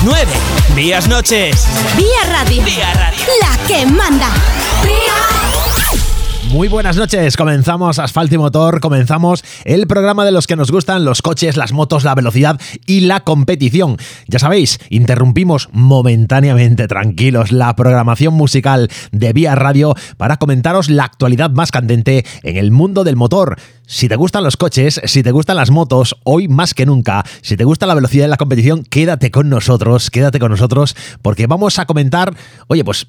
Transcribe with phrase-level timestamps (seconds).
[0.00, 0.26] 9.
[0.74, 1.66] Días noches.
[1.96, 2.64] Vía Radio.
[2.64, 3.18] Vía Radio.
[3.40, 4.28] La que manda.
[6.50, 11.04] Muy buenas noches, comenzamos Asfalto y Motor, comenzamos el programa de los que nos gustan
[11.04, 13.96] los coches, las motos, la velocidad y la competición.
[14.28, 21.50] Ya sabéis, interrumpimos momentáneamente, tranquilos, la programación musical de Vía Radio para comentaros la actualidad
[21.52, 23.56] más candente en el mundo del motor.
[23.92, 27.58] Si te gustan los coches, si te gustan las motos, hoy más que nunca, si
[27.58, 31.78] te gusta la velocidad de la competición, quédate con nosotros, quédate con nosotros, porque vamos
[31.78, 32.34] a comentar,
[32.68, 33.08] oye, pues,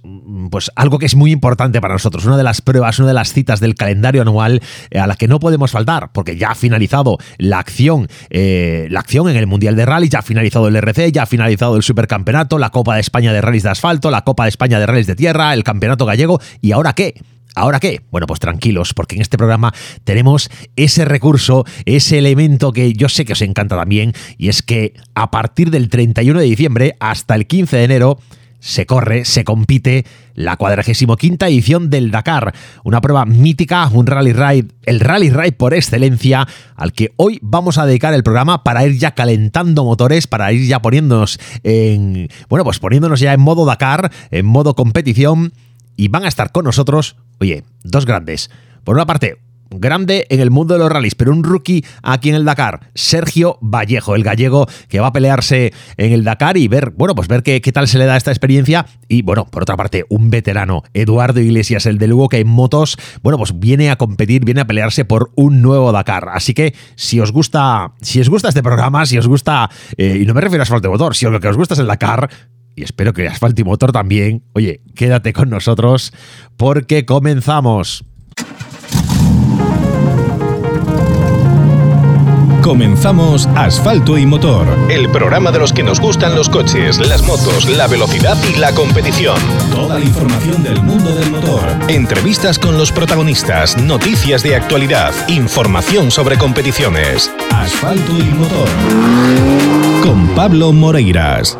[0.52, 3.32] pues algo que es muy importante para nosotros, una de las pruebas, una de las
[3.32, 7.18] citas del calendario anual eh, a la que no podemos faltar, porque ya ha finalizado
[7.38, 11.14] la acción, eh, la acción en el Mundial de Rally, ya ha finalizado el RC,
[11.14, 14.44] ya ha finalizado el Supercampeonato, la Copa de España de Rallys de Asfalto, la Copa
[14.44, 17.16] de España de Rallys de Tierra, el Campeonato Gallego, ¿y ahora qué?
[17.56, 18.02] ¿Ahora qué?
[18.12, 23.26] Bueno, pues tranquilos, porque en este programa tenemos ese recurso, ese elemento que yo sé
[23.26, 27.48] que os encanta también, y es que a partir del 31 de diciembre hasta el
[27.48, 28.20] 15 de enero
[28.64, 34.68] se corre, se compite la 45 edición del Dakar, una prueba mítica, un rally ride,
[34.84, 38.98] el rally ride por excelencia, al que hoy vamos a dedicar el programa para ir
[38.98, 44.12] ya calentando motores, para ir ya poniéndonos en, bueno, pues poniéndonos ya en modo Dakar,
[44.32, 45.52] en modo competición
[45.96, 48.50] y van a estar con nosotros, oye, dos grandes.
[48.84, 49.38] Por una parte,
[49.80, 53.58] grande en el mundo de los rallies, pero un rookie aquí en el Dakar, Sergio
[53.62, 57.44] Vallejo, el gallego que va a pelearse en el Dakar y ver, bueno, pues ver
[57.44, 58.86] qué, qué tal se le da esta experiencia.
[59.08, 62.98] Y bueno, por otra parte, un veterano, Eduardo Iglesias, el de Lugo, que en motos,
[63.22, 66.30] bueno, pues viene a competir, viene a pelearse por un nuevo Dakar.
[66.30, 70.26] Así que si os gusta, si os gusta este programa, si os gusta, eh, y
[70.26, 72.30] no me refiero a asfalto de motor, si lo que os gusta es el Dakar,
[72.76, 74.44] y espero que Asfalto y Motor también.
[74.54, 76.14] Oye, quédate con nosotros
[76.58, 78.06] porque comenzamos.
[82.64, 87.68] Comenzamos Asfalto y Motor, el programa de los que nos gustan los coches, las motos,
[87.68, 89.38] la velocidad y la competición.
[89.70, 91.62] Toda la información del mundo del motor.
[91.90, 97.30] Entrevistas con los protagonistas, noticias de actualidad, información sobre competiciones.
[97.52, 98.70] Asfalto y Motor.
[100.02, 101.58] Con Pablo Moreiras.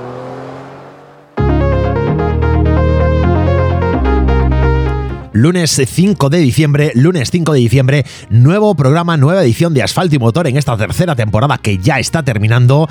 [5.34, 10.20] Lunes 5 de diciembre, lunes 5 de diciembre, nuevo programa, nueva edición de Asfalto y
[10.20, 12.88] Motor en esta tercera temporada que ya está terminando.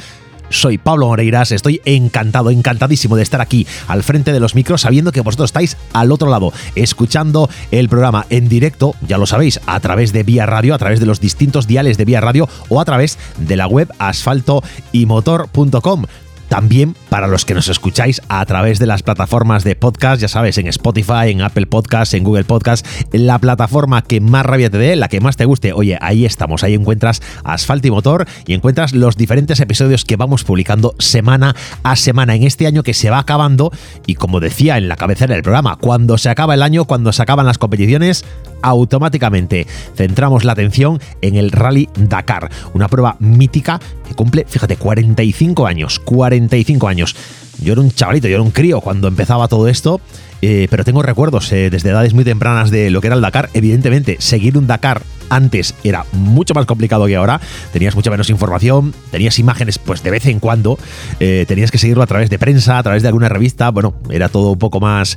[0.50, 5.10] Soy Pablo Moreiras, estoy encantado, encantadísimo de estar aquí al frente de los micros, sabiendo
[5.10, 9.80] que vosotros estáis al otro lado, escuchando el programa en directo, ya lo sabéis, a
[9.80, 12.84] través de Vía Radio, a través de los distintos diales de Vía Radio o a
[12.84, 16.04] través de la web asfaltoymotor.com.
[16.52, 20.58] También para los que nos escucháis a través de las plataformas de podcast, ya sabes,
[20.58, 24.94] en Spotify, en Apple Podcast, en Google Podcast, la plataforma que más rabia te dé,
[24.94, 25.72] la que más te guste.
[25.72, 30.44] Oye, ahí estamos, ahí encuentras Asfalto y Motor y encuentras los diferentes episodios que vamos
[30.44, 33.72] publicando semana a semana en este año que se va acabando
[34.06, 37.22] y como decía en la cabecera del programa, cuando se acaba el año, cuando se
[37.22, 38.26] acaban las competiciones,
[38.60, 45.66] automáticamente centramos la atención en el Rally Dakar, una prueba mítica que cumple, fíjate, 45
[45.66, 46.41] años, 45
[46.88, 47.16] años.
[47.62, 50.00] Yo era un chavalito, yo era un crío cuando empezaba todo esto,
[50.40, 53.50] eh, pero tengo recuerdos eh, desde edades muy tempranas de lo que era el Dakar.
[53.54, 57.40] Evidentemente, seguir un Dakar antes era mucho más complicado que ahora.
[57.72, 60.78] Tenías mucha menos información, tenías imágenes, pues de vez en cuando.
[61.20, 63.70] eh, tenías que seguirlo a través de prensa, a través de alguna revista.
[63.70, 65.16] Bueno, era todo un poco más,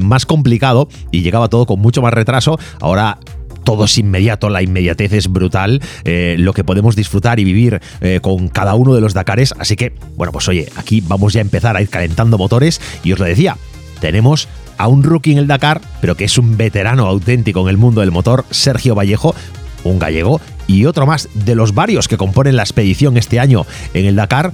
[0.00, 2.58] más complicado y llegaba todo con mucho más retraso.
[2.80, 3.18] Ahora
[3.66, 8.20] todo es inmediato, la inmediatez es brutal, eh, lo que podemos disfrutar y vivir eh,
[8.22, 9.52] con cada uno de los Dakares.
[9.58, 13.12] Así que, bueno, pues oye, aquí vamos ya a empezar a ir calentando motores y
[13.12, 13.56] os lo decía,
[14.00, 17.76] tenemos a un rookie en el Dakar, pero que es un veterano auténtico en el
[17.76, 19.34] mundo del motor, Sergio Vallejo,
[19.82, 24.06] un gallego, y otro más de los varios que componen la expedición este año en
[24.06, 24.52] el Dakar,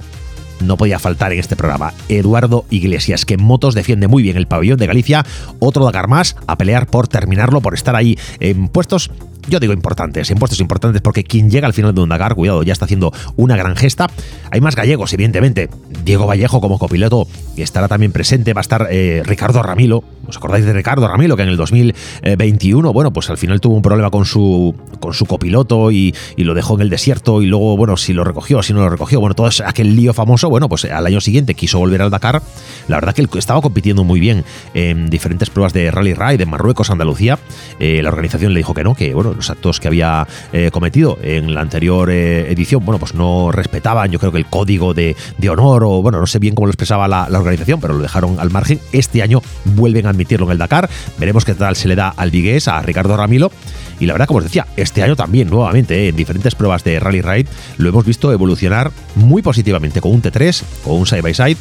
[0.63, 1.93] no podía faltar en este programa.
[2.09, 5.25] Eduardo Iglesias, que en motos defiende muy bien el pabellón de Galicia,
[5.59, 9.11] otro Dakar más a pelear por terminarlo, por estar ahí en puestos
[9.47, 12.63] yo digo importantes, en puestos importantes, porque quien llega al final de un Dakar, cuidado,
[12.63, 14.09] ya está haciendo una gran gesta.
[14.51, 15.69] Hay más gallegos, evidentemente.
[16.03, 17.27] Diego Vallejo como copiloto
[17.57, 18.53] estará también presente.
[18.53, 20.03] Va a estar eh, Ricardo Ramilo.
[20.27, 21.35] ¿Os acordáis de Ricardo Ramilo?
[21.35, 25.25] Que en el 2021, bueno, pues al final tuvo un problema con su, con su
[25.25, 27.41] copiloto y, y lo dejó en el desierto.
[27.41, 30.49] Y luego, bueno, si lo recogió, si no lo recogió, bueno, todo aquel lío famoso.
[30.49, 32.41] Bueno, pues al año siguiente quiso volver al Dakar.
[32.87, 34.43] La verdad que él estaba compitiendo muy bien
[34.73, 37.39] en diferentes pruebas de Rally Ride en Marruecos, Andalucía.
[37.79, 41.17] Eh, la organización le dijo que no, que bueno, los actos que había eh, cometido
[41.21, 45.15] en la anterior eh, edición, bueno, pues no respetaban, yo creo que el código de,
[45.37, 48.01] de honor, o bueno, no sé bien cómo lo expresaba la, la, organización, pero lo
[48.01, 48.79] dejaron al margen.
[48.91, 50.89] Este año vuelven a admitirlo en el Dakar.
[51.17, 53.51] Veremos qué tal se le da al Vigués, a Ricardo Ramilo.
[53.99, 56.99] Y la verdad, como os decía, este año también, nuevamente, eh, en diferentes pruebas de
[56.99, 61.33] Rally Ride, lo hemos visto evolucionar muy positivamente con un T3, con un side by
[61.33, 61.57] side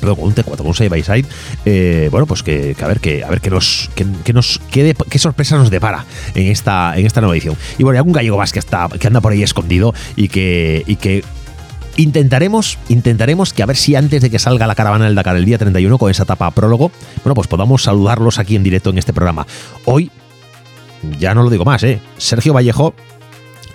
[0.00, 1.24] con un T4, con un side by side,
[1.64, 5.18] eh, bueno, pues que, a ver, que, a ver qué nos, que, nos quede, qué
[5.18, 6.04] sorpresa nos depara
[6.34, 7.56] en esta, en esta nueva edición.
[7.78, 10.82] Y bueno, hay algún gallego más que está, que anda por ahí escondido y que,
[10.86, 11.24] y que
[11.96, 15.44] Intentaremos, intentaremos que a ver si antes de que salga la caravana del Dakar el
[15.44, 16.90] día 31 con esa etapa prólogo,
[17.22, 19.46] bueno, pues podamos saludarlos aquí en directo en este programa.
[19.84, 20.10] Hoy,
[21.18, 22.00] ya no lo digo más, ¿eh?
[22.18, 22.94] Sergio Vallejo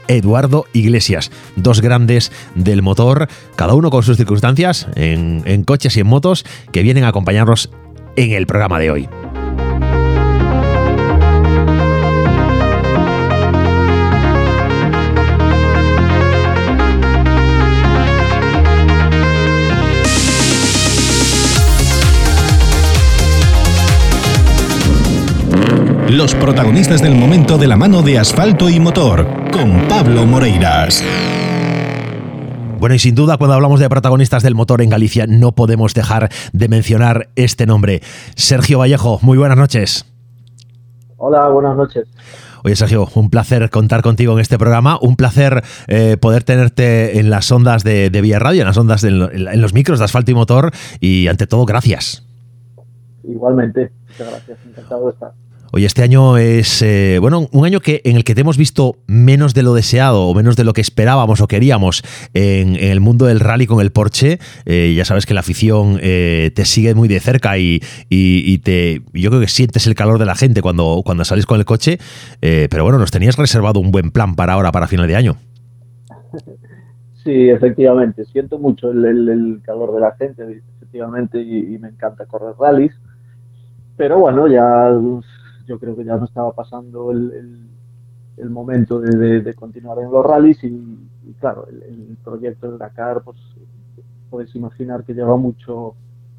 [0.10, 6.02] Eduardo Iglesias, dos grandes del motor, cada uno con sus circunstancias, en, en coches y
[6.02, 7.70] en motos, que vienen a acompañarnos
[8.16, 9.10] en el programa de hoy.
[26.10, 31.04] Los protagonistas del momento de la mano de asfalto y motor, con Pablo Moreiras.
[32.80, 36.30] Bueno, y sin duda, cuando hablamos de protagonistas del motor en Galicia, no podemos dejar
[36.52, 38.02] de mencionar este nombre.
[38.36, 40.12] Sergio Vallejo, muy buenas noches.
[41.18, 42.08] Hola, buenas noches.
[42.64, 47.30] Oye, Sergio, un placer contar contigo en este programa, un placer eh, poder tenerte en
[47.30, 50.34] las ondas de, Vía Radio, en las ondas, de, en los micros de asfalto y
[50.34, 52.26] motor, y ante todo, gracias.
[53.24, 55.49] Igualmente, muchas gracias, encantado de estar.
[55.72, 58.96] Oye, este año es eh, bueno un año que en el que te hemos visto
[59.06, 62.02] menos de lo deseado o menos de lo que esperábamos o queríamos
[62.34, 64.40] en, el mundo del rally con el Porsche.
[64.66, 67.80] Eh, ya sabes que la afición eh, te sigue muy de cerca y,
[68.64, 71.66] te yo creo que sientes el calor de la gente cuando, cuando sales con el
[71.66, 72.00] coche.
[72.40, 75.38] pero bueno, nos tenías reservado un buen plan para ahora, para final de año.
[77.24, 78.26] Sí, efectivamente.
[78.26, 82.96] Siento mucho el, calor de la gente, efectivamente, y me encanta correr rallies.
[84.00, 84.90] Pero bueno, ya
[85.70, 87.70] yo creo que ya no estaba pasando el,
[88.38, 90.98] el, momento de, continuar en los rallies y,
[91.40, 93.38] claro, el, proyecto del Dakar, pues
[94.32, 95.94] podéis imaginar que lleva mucho,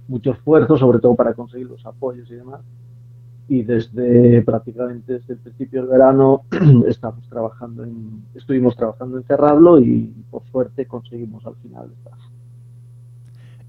[0.09, 2.61] mucho esfuerzo, sobre todo para conseguir los apoyos y demás.
[3.49, 6.43] Y desde prácticamente desde el principio del verano
[6.89, 12.30] estamos trabajando en, estuvimos trabajando en cerrarlo y por suerte conseguimos al final estar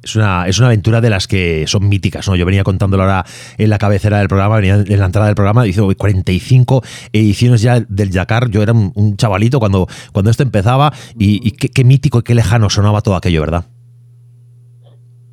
[0.03, 2.35] es una, es una aventura de las que son míticas, ¿no?
[2.35, 3.23] Yo venía contándolo ahora
[3.57, 6.81] en la cabecera del programa, venía en la entrada del programa, dice 45
[7.13, 8.49] ediciones ya del Dakar.
[8.49, 13.01] Yo era un, chavalito cuando, cuando esto empezaba y, qué, mítico y qué lejano sonaba
[13.01, 13.65] todo aquello, ¿verdad?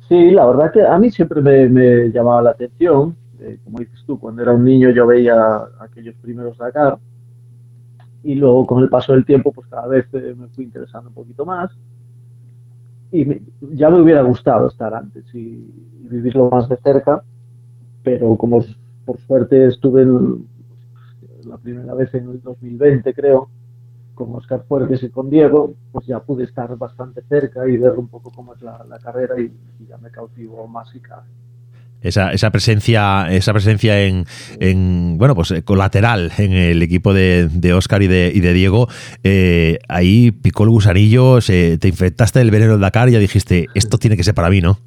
[0.07, 3.15] Sí, la verdad que a mí siempre me, llamaba la atención.
[3.39, 5.35] Eh, como dices tú, cuando era un niño yo veía
[5.79, 6.97] aquellos primeros Dakar
[8.21, 11.15] y luego con el paso del tiempo pues cada vez eh, me fui interesando un
[11.15, 11.71] poquito más
[13.11, 13.41] y
[13.75, 17.23] ya me hubiera gustado estar antes y, vivirlo más de cerca,
[18.03, 18.63] pero como
[19.05, 20.07] por suerte estuve
[21.43, 23.49] la primera vez en el 2020, creo,
[24.15, 28.07] con Oscar Fuertes y con Diego, pues ya pude estar bastante cerca y ver un
[28.07, 29.53] poco cómo es la, carrera y,
[29.87, 31.27] ya me cautivó más y cabe
[32.01, 34.25] esa, esa presencia, esa presencia en,
[34.59, 38.53] en, bueno, pues eh, colateral en el equipo de, de Oscar y de, y de
[38.53, 38.87] Diego,
[39.23, 43.67] eh, ahí picó el gusanillo, se, te infectaste del veneno del Dakar y ya dijiste,
[43.73, 44.77] esto tiene que ser para mí, ¿no?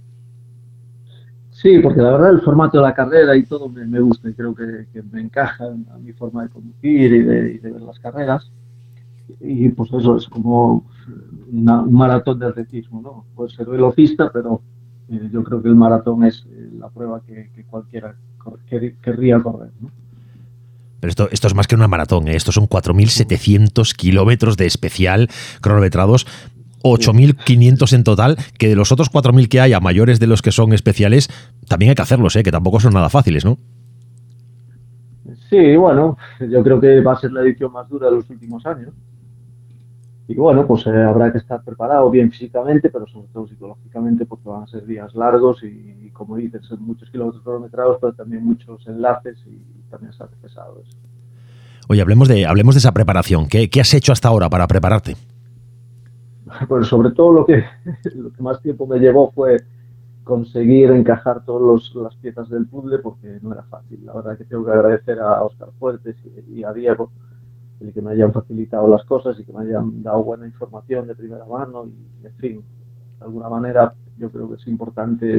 [1.62, 4.52] Sí, porque la verdad el formato de la carrera y todo me, gusta y creo
[4.52, 8.50] que, me encaja a mi forma de conducir y de, ver las carreras.
[9.40, 10.84] Y pues eso es como
[11.52, 13.24] un maratón de atletismo, ¿no?
[13.36, 14.60] Puede ser velocista, pero
[15.12, 18.14] eh, yo creo que el maratón es eh, la prueba que, cualquiera
[19.02, 19.70] querría correr.
[21.00, 22.36] Pero esto, esto es más que una maratón, ¿eh?
[22.36, 25.28] estos son 4.700 kilómetros de especial
[25.60, 26.26] cronometrados.
[26.84, 30.50] 8.500 en total, que de los otros 4.000 que hay, a mayores de los que
[30.50, 31.28] son especiales,
[31.68, 32.42] también hay que hacerlos, ¿eh?
[32.42, 33.56] que tampoco son nada fáciles, ¿no?
[35.48, 38.64] Sí, bueno, yo creo que va a ser la edición más dura de los últimos
[38.66, 38.92] años.
[40.28, 44.48] Y bueno, pues eh, habrá que estar preparado bien físicamente, pero sobre todo psicológicamente, porque
[44.48, 48.86] van a ser días largos y, como dices, son muchos kilómetros cronometrados, pero también muchos
[48.86, 50.96] enlaces y también se hace pesado eso.
[51.88, 53.48] Oye, hablemos de, hablemos de esa preparación.
[53.48, 55.16] ¿Qué, has hecho hasta ahora para prepararte?
[56.68, 57.64] Pues sobre todo lo que,
[58.14, 59.56] lo que más tiempo me llevó fue
[60.22, 64.04] conseguir encajar todas las piezas del puzzle porque no era fácil.
[64.04, 66.14] La verdad que tengo que agradecer a Oscar Fuertes
[66.48, 67.10] y a Diego
[67.82, 71.14] el que me hayan facilitado las cosas y que me hayan dado buena información de
[71.14, 72.62] primera mano y, en fin,
[73.18, 75.38] de alguna manera yo creo que es importante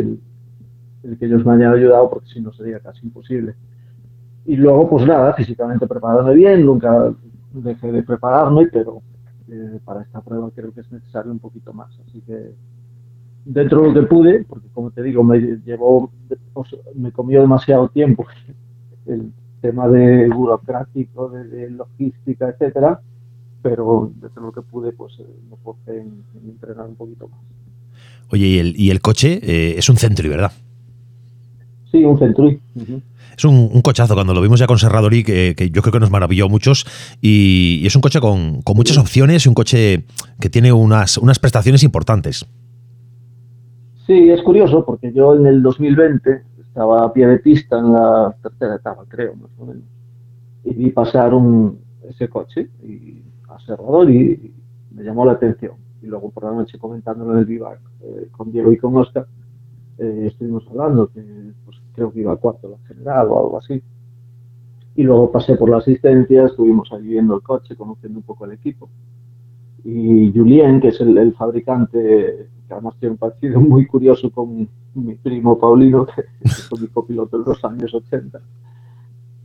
[1.04, 3.56] el, que ellos me hayan ayudado porque si no sería casi imposible.
[4.46, 7.14] Y luego, pues nada, físicamente prepararme bien, nunca
[7.54, 9.02] dejé de prepararme, pero
[9.48, 11.98] eh, para esta prueba creo que es necesario un poquito más.
[12.08, 12.54] Así que
[13.46, 16.12] dentro de lo que pude, porque como te digo, me llevó,
[16.96, 18.26] me comió demasiado tiempo
[19.06, 19.32] el
[19.63, 23.00] tema de burocrático, de, logística, etcétera,
[23.62, 27.39] pero desde lo que pude, pues eh, me en, entrenar un poquito más.
[28.29, 30.51] Oye, y el, y el coche eh, es un Century, ¿verdad?
[31.91, 32.60] Sí, un Century.
[33.38, 36.12] Es un, cochazo, cuando lo vimos ya con Serradori, que, que, yo creo que nos
[36.12, 36.86] maravilló a muchos,
[37.22, 40.03] y, es un coche con, con, muchas opciones y un coche
[40.41, 42.46] que tiene unas, unas prestaciones importantes.
[44.05, 48.36] Sí, es curioso, porque yo en el 2020 estaba a pie de pista en la
[48.42, 49.84] tercera etapa, creo, más o menos,
[50.63, 51.77] y vi pasar un,
[52.10, 55.74] ese coche y, a Serradori y me llamó la atención.
[56.01, 59.27] Y luego por la noche comentándolo en el vivac eh, con Diego y con Oscar,
[60.00, 61.22] eh, estuvimos hablando que
[61.63, 63.80] pues, creo que iba a cuarto la general o algo así.
[64.96, 68.53] Y luego pasé por la asistencia, estuvimos ahí viendo el coche, conociendo un poco el
[68.53, 68.89] equipo.
[69.84, 75.15] Y Julien, que es el, fabricante, que además tiene un partido muy curioso con mi
[75.15, 76.24] primo Paulino, que
[76.70, 78.39] fue mi copiloto en los años 80.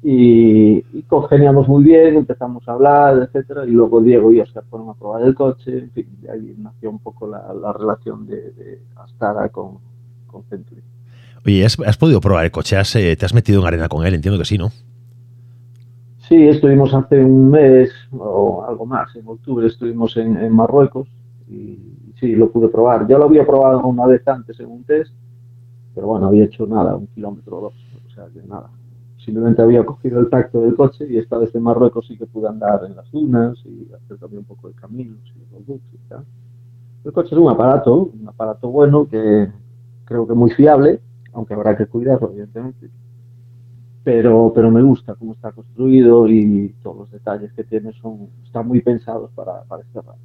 [0.02, 4.90] Y, y, congeniamos muy bien, empezamos a hablar, etcétera, y luego Diego y Oscar fueron
[4.90, 8.52] a probar el coche, en fin, de ahí nació un poco la, la relación de,
[8.52, 9.78] de Astara con,
[10.28, 10.82] con Century.
[11.44, 12.76] Oye, ¿has, ¿has, podido probar el coche?
[12.76, 14.14] ¿Has, eh, ¿Te has metido en arena con él?
[14.14, 14.70] Entiendo que sí, ¿no?
[16.28, 21.08] Sí, estuvimos hace un mes o algo más, en octubre estuvimos en, en Marruecos
[21.48, 23.06] y sí, lo pude probar.
[23.06, 25.12] Ya lo había probado una vez antes en un test,
[25.94, 27.74] pero bueno, había hecho nada, un kilómetro o dos,
[28.06, 28.70] o sea, que nada.
[29.24, 32.48] Simplemente había cogido el tacto del coche y esta vez en Marruecos sí que pude
[32.48, 36.08] andar en las dunas y hacer también un poco de caminos y los bugs y
[36.08, 36.24] tal.
[37.04, 39.48] El coche es un aparato, un aparato bueno que
[40.04, 41.00] creo que muy fiable,
[41.32, 42.90] aunque habrá que cuidarlo, evidentemente.
[44.02, 48.66] Pero, pero me gusta cómo está construido y todos los detalles que tiene son, están
[48.66, 50.18] muy pensados para, para este rato.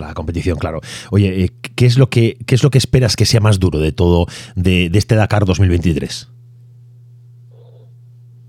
[0.00, 0.80] La competición, claro.
[1.10, 3.78] Oye, eh, ¿qué es, lo que, ¿qué es lo que esperas que sea más duro
[3.78, 6.30] de todo de, este Dakar 2023?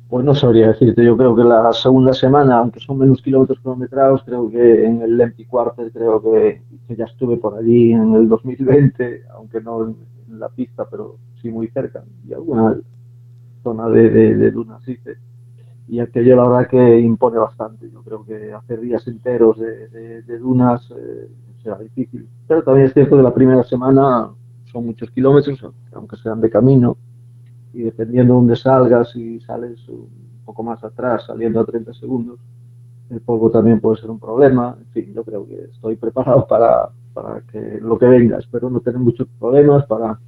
[0.09, 4.23] Pues no sabría decirte, yo creo que la segunda semana, aunque son menos kilómetros kilometrados,
[4.23, 6.61] creo que en el Empty Quarter, creo que,
[6.95, 11.67] ya estuve por allí en el 2020, aunque no en, la pista, pero sí muy
[11.67, 12.77] cerca, y alguna
[13.63, 15.17] zona de, dunas hice.
[15.87, 17.89] Y aquello la verdad que impone bastante.
[17.89, 21.29] Yo creo que hacer días enteros de, de, dunas eh,
[21.63, 22.27] será difícil.
[22.47, 24.29] Pero también es cierto que la primera semana
[24.71, 26.97] son muchos kilómetros, aunque sean de camino,
[27.73, 30.09] y dependiendo de dónde salgas, si sales un
[30.45, 32.39] poco más atrás, saliendo a 30 segundos,
[33.09, 34.75] el polvo también puede ser un problema.
[34.79, 38.37] En fin, yo creo que estoy preparado para, para que lo que venga.
[38.37, 40.19] Espero no tener muchos problemas para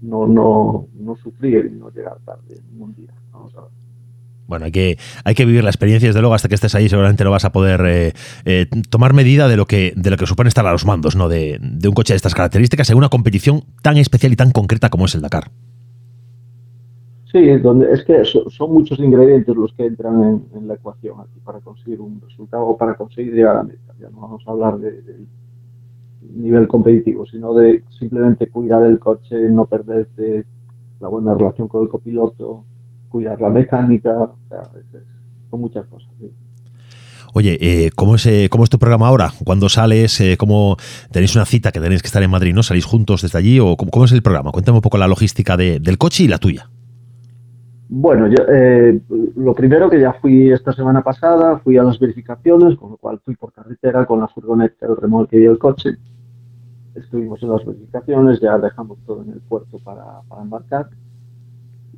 [0.00, 3.12] no, no, no sufrir y no llegar tarde un día.
[3.32, 3.70] Vamos a ver.
[4.46, 7.24] Bueno, hay que, hay que vivir la experiencia, desde luego, hasta que estés ahí seguramente
[7.24, 8.12] no vas a poder eh,
[8.44, 11.28] eh, tomar medida de lo que de lo que supone estar a los mandos ¿no?
[11.28, 14.90] de, de un coche de estas características en una competición tan especial y tan concreta
[14.90, 15.50] como es el Dakar.
[17.32, 21.40] Sí, donde, es que son, muchos ingredientes los que entran en, en, la ecuación aquí
[21.42, 23.94] para conseguir un resultado o para conseguir llegar a meta.
[23.98, 25.16] Ya no vamos a hablar de, de,
[26.34, 30.44] nivel competitivo, sino de simplemente cuidar el coche, no perderte
[31.00, 32.64] la buena relación con el copiloto,
[33.12, 35.02] cuidar la mecánica, o sea, es, es,
[35.50, 36.10] son muchas cosas.
[36.18, 36.32] ¿sí?
[37.34, 39.30] Oye, eh, ¿cómo, es, eh, ¿cómo es tu programa ahora?
[39.44, 40.20] ¿Cuándo sales?
[40.20, 40.76] Eh, ¿Cómo
[41.10, 42.52] tenéis una cita que tenéis que estar en Madrid?
[42.54, 43.58] ¿No salís juntos desde allí?
[43.58, 44.50] ¿O cómo, cómo es el programa?
[44.50, 46.68] Cuéntame un poco la logística de, del coche y la tuya.
[47.88, 49.00] Bueno, yo, eh,
[49.36, 53.20] lo primero que ya fui esta semana pasada, fui a las verificaciones, con lo cual
[53.24, 55.90] fui por carretera con la furgoneta, el remolque y el coche.
[56.94, 60.88] Estuvimos en las verificaciones, ya dejamos todo en el puerto para, para embarcar.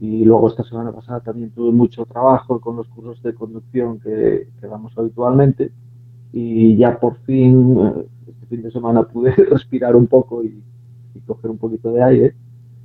[0.01, 4.49] Y luego esta semana pasada también tuve mucho trabajo con los cursos de conducción que,
[4.61, 5.73] que damos habitualmente.
[6.33, 10.63] Y ya por fin, eh, este fin de semana pude respirar un poco y,
[11.15, 12.35] y coger un poquito de aire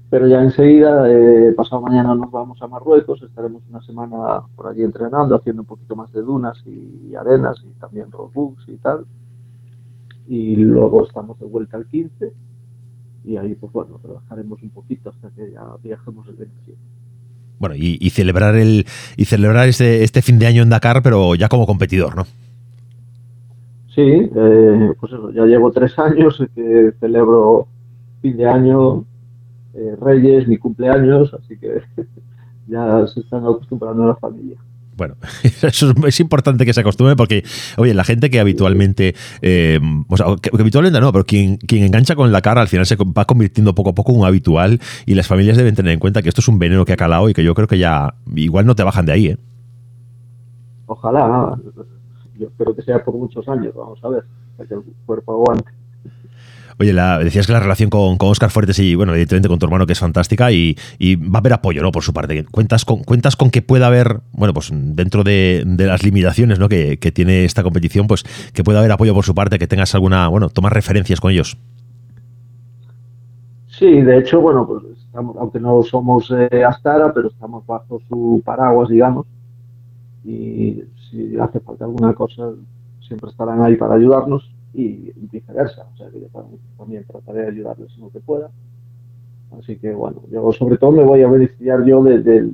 [0.10, 4.82] pero ya enseguida, eh, pasado mañana nos vamos a Marruecos, estaremos una semana por allí
[4.82, 9.06] entrenando, haciendo un poquito más de dunas y, arenas y también roadbooks y tal.
[10.28, 12.34] Y luego estamos de vuelta al 15
[13.25, 16.80] y ahí pues bueno, trabajaremos un poquito hasta que ya viajemos el 27.
[17.60, 18.86] Bueno, y, celebrar el
[19.18, 22.25] y celebrar este, este fin de año en Dakar, pero ya como competidor, ¿no?
[23.94, 27.68] Sí, eh, pues eso, ya llevo tres años que celebro
[28.22, 29.04] fin de año
[29.74, 31.82] eh, Reyes, mi cumpleaños, así que
[32.68, 34.58] ya se están acostumbrando a la familia.
[35.00, 37.44] Bueno, eso es, importante que se acostumbre porque,
[37.77, 39.79] oye, la gente que habitualmente, eh,
[40.10, 42.98] o sea, que, habitualmente no, pero quien, quien engancha con la cara al final se
[42.98, 46.22] va convirtiendo poco a poco en un habitual y las familias deben tener en cuenta
[46.22, 48.65] que esto es un veneno que ha calado y que yo creo que ya igual
[48.65, 49.38] no te bajan de ahí, ¿eh?
[50.86, 51.58] Ojalá,
[52.38, 54.25] yo espero que sea por muchos años, vamos a ver,
[54.68, 55.78] que el cuerpo aguante.
[56.79, 59.65] Oye, la, decías que la relación con, con, Oscar Fuertes y, bueno, evidentemente con tu
[59.65, 61.91] hermano que es fantástica y, y, va a haber apoyo, ¿no?
[61.91, 62.45] Por su parte.
[62.50, 66.69] ¿Cuentas con, cuentas con que pueda haber, bueno, pues dentro de, de las limitaciones ¿no?
[66.69, 69.93] que, que, tiene esta competición, pues que pueda haber apoyo por su parte, que tengas
[69.93, 71.57] alguna, bueno, tomar referencias con ellos?
[73.67, 78.41] Sí, de hecho, bueno, pues estamos, aunque no somos eh, Astara, pero estamos bajo su
[78.45, 79.25] paraguas, digamos,
[80.24, 80.81] y
[81.12, 82.51] si hace falta alguna cosa,
[83.05, 86.28] siempre estarán ahí para ayudarnos y viceversa, o sea que yo
[86.78, 88.50] también, trataré de ayudarles en lo que pueda.
[89.60, 92.52] Así que bueno, yo sobre todo me voy a beneficiar yo de,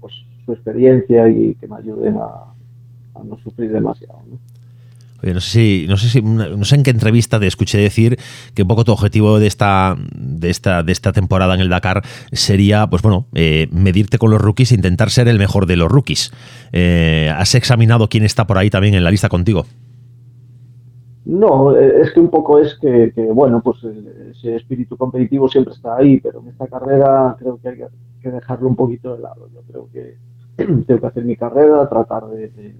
[0.00, 2.54] pues, su experiencia y que me ayuden a,
[3.14, 4.18] a no sufrir demasiado.
[4.30, 4.38] ¿no?
[5.22, 8.18] no sé si, no sé si, no sé en qué entrevista te escuché decir
[8.54, 12.02] que un poco tu objetivo de esta, de esta, de esta temporada en el Dakar
[12.32, 15.90] sería, pues bueno, eh, medirte con los rookies e intentar ser el mejor de los
[15.90, 16.32] rookies.
[16.72, 19.66] Eh, ¿Has examinado quién está por ahí también en la lista contigo?
[21.24, 25.96] No, eh, es que un poco es que, bueno, pues ese espíritu competitivo siempre está
[25.96, 27.78] ahí, pero en esta carrera creo que hay
[28.20, 29.48] que dejarlo un poquito de lado.
[29.54, 30.16] Yo creo que
[30.86, 32.74] tengo que hacer mi carrera, tratar de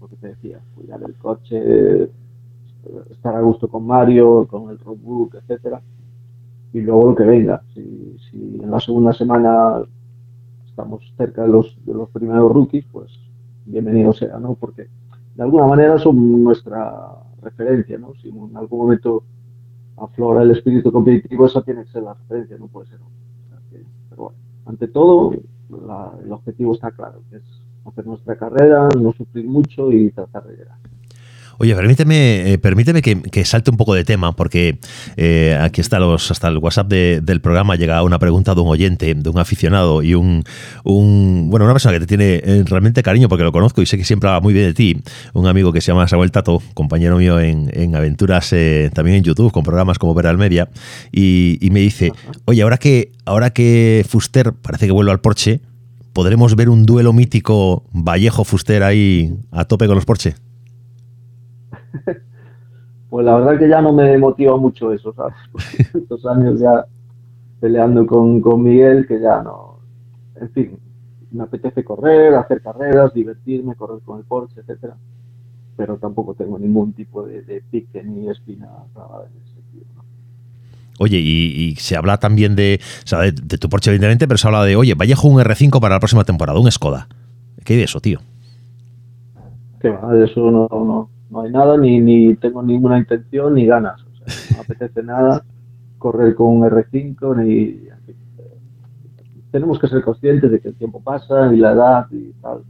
[0.00, 2.08] lo que te decía, cuidar el coche,
[3.10, 5.82] estar a gusto con Mario, con el roadbook, etcétera,
[6.72, 7.62] y luego lo que venga.
[7.74, 9.82] Si, si, en la segunda semana
[10.68, 13.12] estamos cerca de los, de los primeros rookies, pues
[13.66, 14.54] bienvenido sea, ¿no?
[14.54, 14.86] Porque
[15.34, 18.14] de alguna manera son nuestra referencia, ¿no?
[18.14, 19.24] Si en algún momento
[19.96, 22.98] aflora el espíritu competitivo, esa tiene que ser la referencia, no puede ser.
[24.10, 27.44] pero bueno, ante todo, el objetivo está claro, que es
[27.84, 30.78] hacer nuestra carrera, no sufrir mucho y tratar de llegar.
[31.60, 34.78] Oye, permíteme, eh, permíteme que, salte un poco de tema, porque
[35.16, 39.12] eh, aquí está los, hasta el WhatsApp del programa llega una pregunta de un oyente,
[39.12, 40.44] de un aficionado y un,
[40.84, 44.04] bueno, una persona que te tiene eh, realmente cariño porque lo conozco y sé que
[44.04, 47.40] siempre habla muy bien de ti, un amigo que se llama Samuel Tato, compañero mío
[47.40, 48.54] en, aventuras
[48.92, 50.68] también en YouTube, con programas como Ver al Media,
[51.10, 52.12] y, y me dice,
[52.44, 55.60] oye, ahora que, ahora que Fuster parece que vuelve al Porsche,
[56.12, 60.36] ¿podremos ver un duelo mítico Vallejo-Fuster ahí a tope con los Porsche?
[63.10, 65.34] Pues la verdad que ya no me motiva mucho eso, ¿sabes?
[65.94, 66.84] estos años ya
[67.58, 69.78] peleando con, con Miguel, que ya no.
[70.38, 70.78] En fin,
[71.30, 74.96] me apetece correr, hacer carreras, divertirme, correr con el Porsche, etcétera.
[75.76, 79.86] Pero tampoco tengo ningún tipo de, pique ni espina nada en ese sentido.
[80.98, 84.64] Oye, y, se habla también de, o sea, de, tu Porsche, evidentemente, pero se habla
[84.64, 87.08] de, oye, Vallejo un R5 para la próxima temporada, un Skoda.
[87.64, 88.20] ¿Qué hay de eso, tío?
[89.80, 93.66] Que va, de eso no, no, no, hay nada, ni, ni tengo ninguna intención ni
[93.66, 94.00] ganas.
[94.02, 95.44] O sea, no apetece nada
[95.98, 97.88] correr con un R5, ni.
[99.50, 102.62] Tenemos que ser conscientes de que el tiempo pasa y la edad y tal.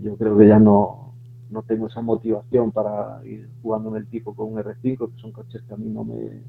[0.00, 1.14] Yo creo que ya no,
[1.50, 5.32] no tengo esa motivación para ir jugando en el tipo con un R5, que son
[5.32, 6.42] coches que a mí no me,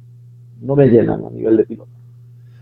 [0.62, 1.92] no me llenan a nivel de piloto.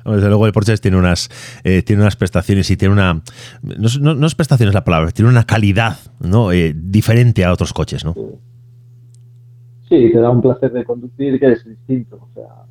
[0.06, 1.30] Desde luego el Porsche tiene unas,
[1.64, 3.24] eh, tiene unas prestaciones y tiene una...
[3.64, 6.52] No, no, es prestaciones la palabra, tiene una calidad ¿no?
[6.52, 8.14] Eh, diferente a otros coches, ¿no?
[8.14, 8.22] Sí.
[10.12, 12.16] Te da un placer de conducir que es distinto.
[12.16, 12.66] O sea,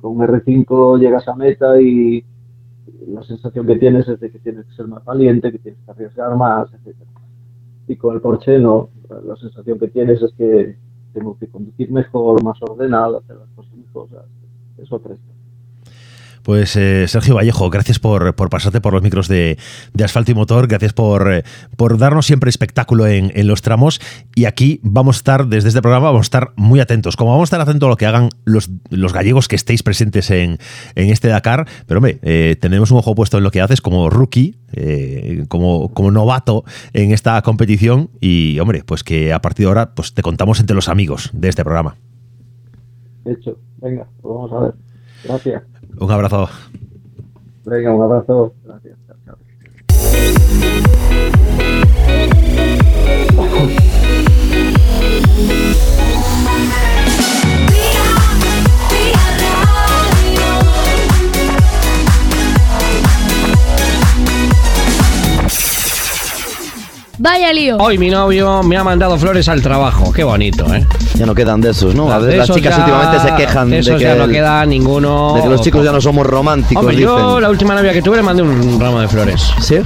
[0.00, 2.24] con un R5 llegas a meta y
[3.06, 5.90] la sensación que tienes es de que tienes que ser más valiente, que tienes que
[5.90, 6.96] arriesgar más, etc.
[7.86, 10.76] Y con el Porsche no, la sensación que tienes es que
[11.12, 14.08] tengo que conducir mejor, más ordenado, hacer las cosas mejor.
[14.76, 15.37] es otra historia.
[16.48, 19.58] Pues eh, Sergio Vallejo, gracias por, pasarte por los micros de,
[20.02, 21.42] asfalto y motor, gracias por, eh,
[21.76, 24.00] por darnos siempre espectáculo en, los tramos
[24.34, 27.48] y aquí vamos a estar, desde este programa, vamos a estar muy atentos, como vamos
[27.48, 30.56] a estar atentos a lo que hagan los, los gallegos que estéis presentes en,
[30.94, 34.56] este Dakar, pero hombre, eh, tenemos un ojo puesto en lo que haces como rookie,
[35.48, 40.14] como, como novato en esta competición y hombre, pues que a partir de ahora pues
[40.14, 41.96] te contamos entre los amigos de este programa.
[43.26, 44.74] Hecho, venga, pues vamos a ver.
[45.24, 45.77] Gracias.
[46.00, 46.48] Un abrazo.
[47.64, 48.54] Venga, un abrazo.
[48.64, 48.96] Gracias.
[49.06, 49.16] Chao,
[67.20, 67.76] Vaya lío.
[67.78, 70.12] Hoy mi novio me ha mandado flores al trabajo.
[70.12, 70.86] Qué bonito, ¿eh?
[71.16, 72.12] Ya no quedan de esos, ¿no?
[72.12, 75.34] A ver, las chicas últimamente se quejan de, que ya no queda ninguno.
[75.34, 76.80] De que los chicos ya no somos románticos.
[76.80, 79.50] Hombre, yo la última novia que tuve le mandé un ramo de flores.
[79.60, 79.78] ¿Sí?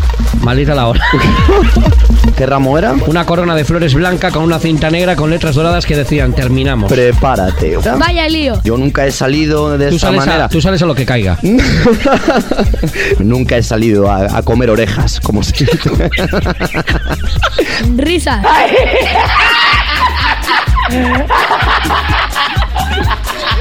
[0.43, 1.01] Maldita la hora.
[2.37, 2.95] ¿Qué ramo era?
[3.07, 6.91] Una corona de flores blanca con una cinta negra con letras doradas que decían terminamos.
[6.91, 7.77] Prepárate.
[7.99, 8.61] Vaya lío.
[8.65, 10.49] Yo nunca he salido de esa manera.
[10.49, 11.39] tú sales a lo que caiga.
[13.19, 15.53] nunca he salido a, comer orejas, como se
[17.97, 18.43] Risa.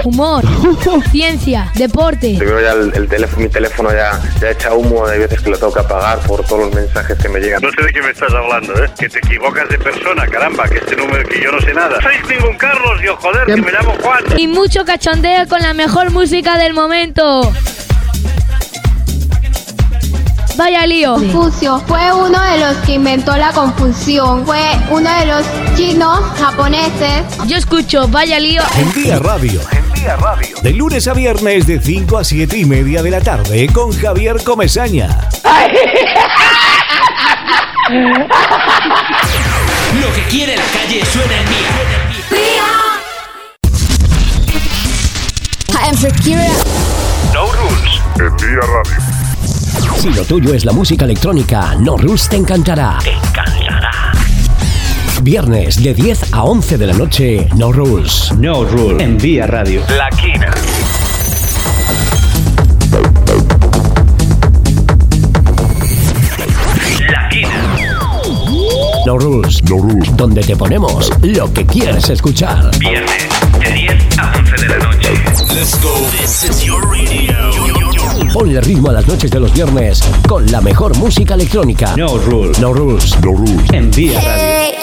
[0.03, 0.43] humor,
[1.11, 2.33] ciencia, deporte.
[2.33, 5.57] Yo creo ya el, teléfono, mi teléfono ya, ya echa humo, hay veces que lo
[5.57, 7.61] tengo que apagar por todos los mensajes que me llegan.
[7.61, 8.89] No sé de qué me estás hablando, ¿eh?
[8.97, 12.01] Que te equivocas de persona, caramba, que este número que yo no sé nada.
[12.01, 14.23] Soy ningún Carlos, yo joder, que me llamo Juan.
[14.37, 17.41] Y mucho cachondeo con la mejor música del momento.
[20.57, 21.13] Vaya lío.
[21.15, 24.45] Confucio fue uno de los que inventó la confusión.
[24.45, 27.23] Fue uno de los chinos japoneses.
[27.47, 28.61] Yo escucho Vaya lío.
[28.77, 29.61] En Día Radio.
[29.71, 30.55] En Día Radio.
[30.61, 34.43] De lunes a viernes de 5 a 7 y media de la tarde con Javier
[34.43, 35.29] Comesaña.
[39.99, 41.69] Lo que quiere la calle suena en Día.
[45.73, 46.47] I am Shakira.
[47.33, 48.01] No Rules.
[48.19, 49.10] En Día Radio.
[49.97, 52.97] Si lo tuyo es la música electrónica, No Rules te encantará.
[53.03, 53.91] Te encantará.
[55.21, 58.31] Viernes de 10 a 11 de la noche, No Rules.
[58.37, 59.01] No Rules.
[59.01, 59.81] En Vía Radio.
[59.95, 60.51] La Quina.
[67.09, 67.75] La Quina.
[69.05, 69.63] No Rules.
[69.63, 70.17] No Rules.
[70.17, 72.71] Donde te ponemos lo que quieres escuchar.
[72.79, 73.27] Viernes
[73.59, 75.30] de 10 a 11 de la noche.
[75.53, 75.93] Let's go.
[76.11, 77.35] This is your radio.
[78.33, 81.95] Ponle ritmo a las noches de los viernes con la mejor música electrónica.
[81.97, 82.57] No rules.
[82.59, 83.19] No rules.
[83.19, 83.69] No rules.
[83.73, 84.73] En Vía Radio.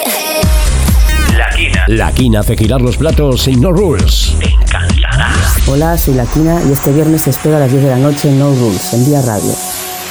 [1.35, 1.85] La Quina.
[1.87, 4.35] La Quina hace girar los platos sin No Rules.
[4.39, 5.33] Te encantará.
[5.65, 8.29] Hola, soy La Quina y este viernes te espero a las 10 de la noche
[8.29, 9.55] en No Rules, en Vía Radio.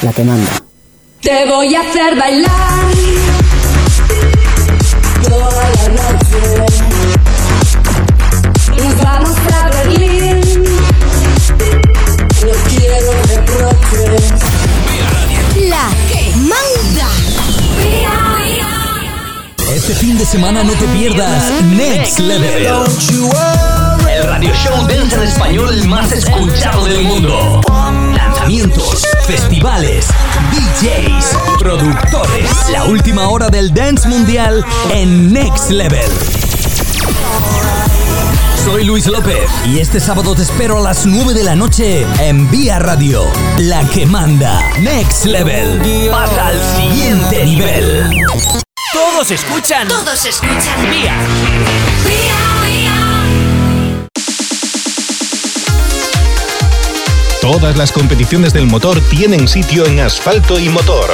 [0.01, 0.51] La que manda.
[1.21, 2.51] Te voy a hacer bailar.
[5.23, 6.65] Toda la noche.
[8.77, 10.18] Nos vamos a reír.
[19.89, 22.67] Este fin de semana no te pierdas Next Level.
[24.07, 27.59] El radio show dance en español más escuchado del mundo.
[28.15, 30.05] Lanzamientos, festivales,
[30.51, 32.51] DJs, productores.
[32.71, 36.11] La última hora del dance mundial en Next Level.
[38.63, 42.47] Soy Luis López y este sábado te espero a las 9 de la noche en
[42.51, 43.23] Vía Radio,
[43.57, 45.81] la que manda Next Level.
[46.11, 48.23] Pasa al siguiente nivel.
[48.99, 49.87] Todos escuchan.
[49.87, 50.91] Todos escuchan.
[50.91, 51.15] Vía.
[57.39, 61.09] Todas las competiciones del motor tienen sitio en asfalto y motor.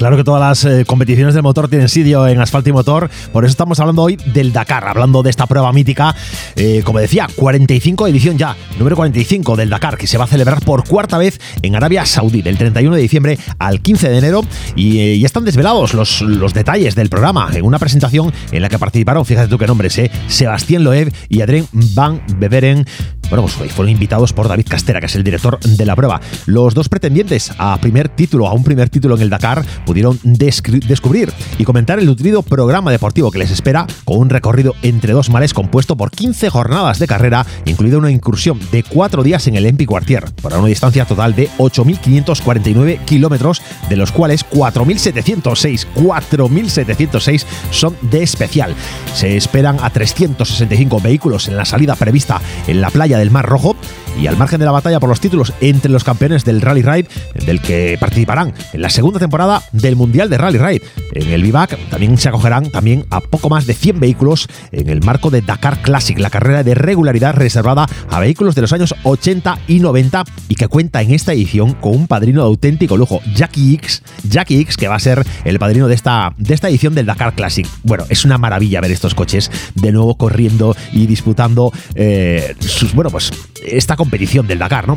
[0.00, 3.44] Claro que todas las eh, competiciones del motor tienen sitio en asfalto y motor, por
[3.44, 6.16] eso estamos hablando hoy del Dakar, hablando de esta prueba mítica,
[6.56, 10.64] eh, como decía, 45 edición ya, número 45 del Dakar, que se va a celebrar
[10.64, 14.40] por cuarta vez en Arabia Saudí, del 31 de diciembre al 15 de enero,
[14.74, 18.70] y eh, ya están desvelados los, los detalles del programa en una presentación en la
[18.70, 22.86] que participaron, fíjate tú qué nombres, Sebastián Loeb y Adrien Van Beveren.
[23.30, 26.20] Bueno, pues fueron invitados por David Castera, que es el director de la prueba.
[26.46, 31.32] Los dos pretendientes a primer título, a un primer título en el Dakar, pudieron descubrir
[31.56, 35.54] y comentar el nutrido programa deportivo que les espera con un recorrido entre dos mares
[35.54, 39.86] compuesto por 15 jornadas de carrera, incluida una incursión de cuatro días en el Empi
[39.86, 48.24] Quartier, para una distancia total de 8.549 kilómetros, de los cuales 4.706, 4.706 son de
[48.24, 48.74] especial.
[49.14, 53.76] Se esperan a 365 vehículos en la salida prevista en la playa del Mar Rojo
[54.18, 57.08] y al margen de la batalla por los títulos entre los campeones del Rally Ride,
[57.46, 60.82] del que participarán en la segunda temporada del Mundial de Rally Ride.
[61.12, 65.02] En el Vivac también se acogerán también a poco más de 100 vehículos en el
[65.02, 69.58] marco de Dakar Classic, la carrera de regularidad reservada a vehículos de los años 80
[69.68, 73.74] y 90 y que cuenta en esta edición con un padrino de auténtico lujo, Jackie
[73.74, 77.06] X, Jackie X que va a ser el padrino de esta, de esta edición del
[77.06, 77.66] Dakar Classic.
[77.82, 83.10] Bueno, es una maravilla ver estos coches de nuevo corriendo y disputando eh, sus, bueno,
[83.10, 83.30] pues
[83.64, 84.96] esta competición del Dakar, ¿no?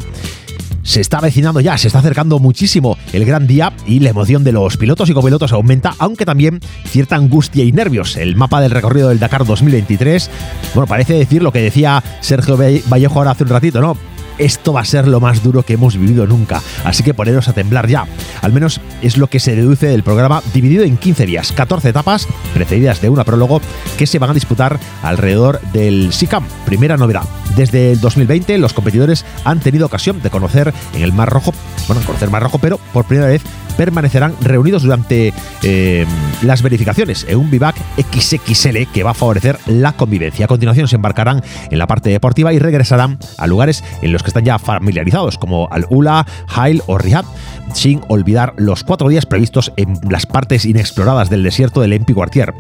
[0.82, 4.52] Se está avecinando ya, se está acercando muchísimo el gran día y la emoción de
[4.52, 8.17] los pilotos y copilotos aumenta, aunque también cierta angustia y nervios.
[8.17, 10.30] El mapa del recorrido del Dakar 2023,
[10.73, 13.95] bueno, parece decir lo que decía Sergio Vallejo ahora hace un ratito, ¿no?
[14.38, 17.54] Esto va a ser lo más duro que hemos vivido nunca, así que poneros a
[17.54, 18.06] temblar ya.
[18.41, 22.28] Al menos es lo que se deduce del programa dividido en 15 días, 14 etapas,
[22.54, 23.62] precedidas de una prólogo,
[23.98, 26.46] que se van a disputar alrededor del SICAM.
[26.65, 27.24] Primera novedad.
[27.56, 31.54] Desde el 2020 los competidores han tenido ocasión de conocer en el Mar Rojo,
[31.88, 33.43] bueno, conocer Mar Rojo, pero por primera vez
[33.74, 36.06] permanecerán reunidos durante eh,
[36.41, 40.46] las verificaciones en un vivac XXL que va a favorecer la convivencia.
[40.46, 44.30] A continuación se embarcarán en la parte deportiva y regresarán a lugares en los que
[44.30, 47.26] están ya familiarizados, como Al-Ula, Hail o Riyadh.
[47.74, 52.54] sin olvidar los cuatro días previstos en las partes inexploradas del desierto del Empi Quartier.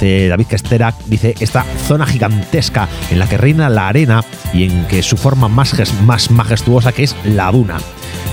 [0.00, 5.02] David Kestera dice esta zona gigantesca en la que reina la arena y en que
[5.02, 7.78] su forma más, más majestuosa que es la duna.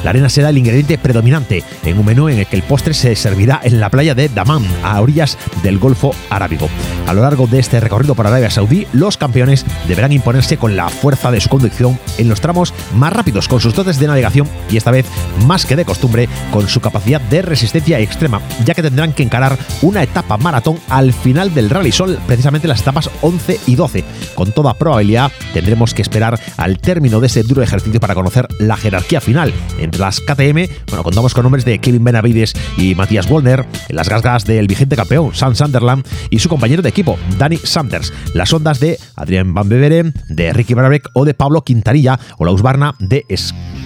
[0.04, 3.16] La arena será el ingrediente predominante en un menú en el que el postre se
[3.16, 6.70] servirá en la playa de Daman, a orillas del Golfo Arábigo.
[7.08, 10.90] A lo largo de este recorrido por Arabia Saudí, los campeones deberán imponerse con la
[10.90, 14.78] fuerza de su conducción en los tramos más rápidos, con sus dotes de navegación y
[14.78, 15.06] esta vez,
[15.46, 19.58] más que de costumbre, con su capacidad de resistencia extrema, ya que tendrán que encarar
[19.82, 21.92] una etapa maratón al final del rally.
[21.92, 24.04] Son precisamente las etapas 11 y 12.
[24.36, 28.78] Con toda probabilidad, tendremos que esperar al término de ese duro ejercicio para conocer la
[28.78, 29.54] jerarquía final
[29.98, 34.46] las KTM, bueno, contamos con nombres de Kevin Benavides y Matías Wallner, en las gasgas
[34.46, 38.98] del vigente campeón Sam Sunderland y su compañero de equipo, Danny Sanders, las ondas de
[39.16, 43.26] Adrián Van Beveren, de Ricky Barabek o de Pablo Quintanilla o la Usbarna de,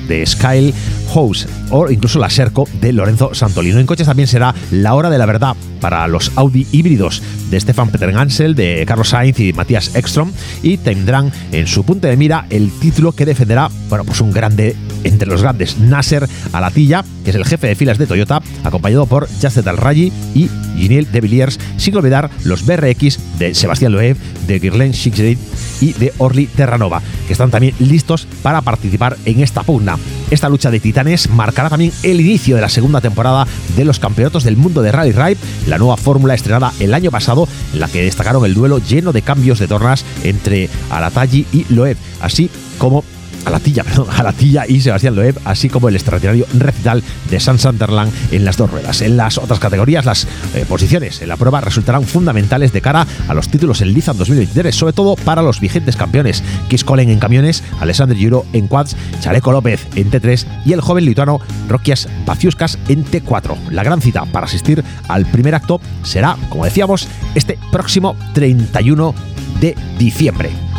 [0.08, 0.74] de Skyle
[1.14, 3.80] House o incluso la Serco de Lorenzo Santolino.
[3.80, 7.90] En coches también será la hora de la verdad para los Audi híbridos de Stefan
[7.90, 10.32] Peter Gansel, de Carlos Sainz y Matías Ekstrom
[10.64, 14.76] y tendrán en su punto de mira el título que defenderá, bueno, pues un grande
[15.06, 19.30] entre los grandes, Nasser Alatilla, que es el jefe de filas de Toyota, acompañado por
[19.40, 24.94] Jacet Al-Rayi y Giniel de Villiers, sin olvidar los BRX de Sebastián Loeb, de Guirlain
[24.94, 25.40] Schickserit
[25.82, 29.98] y de Orly Terranova, que están también listos para participar en esta pugna.
[30.32, 34.44] Esta lucha de titanes marcará también el inicio de la segunda temporada de los campeonatos
[34.44, 35.38] del mundo de Rally Ride,
[35.68, 39.22] la nueva fórmula estrenada el año pasado, en la que destacaron el duelo lleno de
[39.22, 43.04] cambios de tornas entre Alatagi y Loeb, así como
[43.46, 44.08] a la tilla, perdón,
[44.68, 49.02] y Sebastián Loeb, así como el extraordinario recital de San Sunderland en las dos ruedas.
[49.02, 53.34] En las otras categorías, las eh, posiciones en la prueba resultarán fundamentales de cara a
[53.34, 57.64] los títulos en Liza 2023, sobre todo para los vigentes campeones, Kiss Colen en camiones,
[57.80, 63.06] Alexander Giro en quads, Chaleco López en T3 y el joven lituano Roquias Baciuskas en
[63.06, 63.70] T4.
[63.72, 69.14] La gran cita para asistir al primer acto será, como decíamos, este próximo 31
[69.60, 70.75] de diciembre.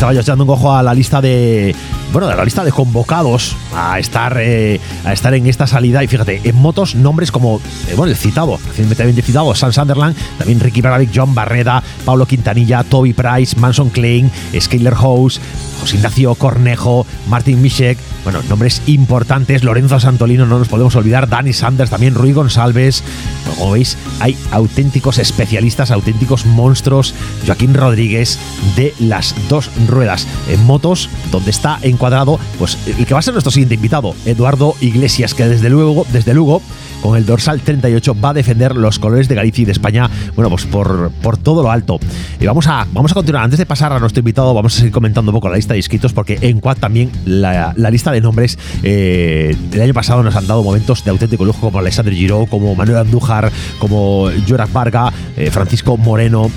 [0.00, 1.76] Estaba yo echando un ojo a la lista de.
[2.10, 6.02] Bueno, de la lista de convocados a estar, eh, a estar en esta salida.
[6.02, 10.58] Y fíjate, en motos, nombres como, eh, bueno, el citado, recientemente citado, Sam Sunderland, también
[10.58, 15.38] Ricky Baravic, John Barreda, Pablo Quintanilla, Toby Price, Manson Klein, Skyler House,
[15.82, 21.52] José Ignacio Cornejo, Martin Mischek, bueno, nombres importantes, Lorenzo Santolino, no nos podemos olvidar, Danny
[21.52, 23.02] Sanders, también Rui González.
[23.46, 27.14] Como veis, hay auténticos especialistas, auténticos monstruos.
[27.46, 28.38] Joaquín Rodríguez
[28.76, 33.34] de las dos ruedas en motos, donde está encuadrado, pues el que va a ser
[33.34, 36.62] nuestro siguiente invitado, Eduardo Iglesias, que desde luego, desde luego,
[37.00, 40.50] con el dorsal 38 va a defender los colores de Galicia y de España, bueno,
[40.50, 41.98] pues por, por todo lo alto.
[42.40, 44.92] Y vamos a, vamos a continuar, antes de pasar a nuestro invitado, vamos a seguir
[44.92, 48.58] comentando un poco la lista de inscritos, porque en Quad también la, lista de nombres
[48.82, 52.74] eh, del año pasado nos han dado momentos de auténtico lujo, como Alexander Giró, como
[52.74, 56.50] Manuel Andújar, como Joras Varga, eh, Francisco Moreno,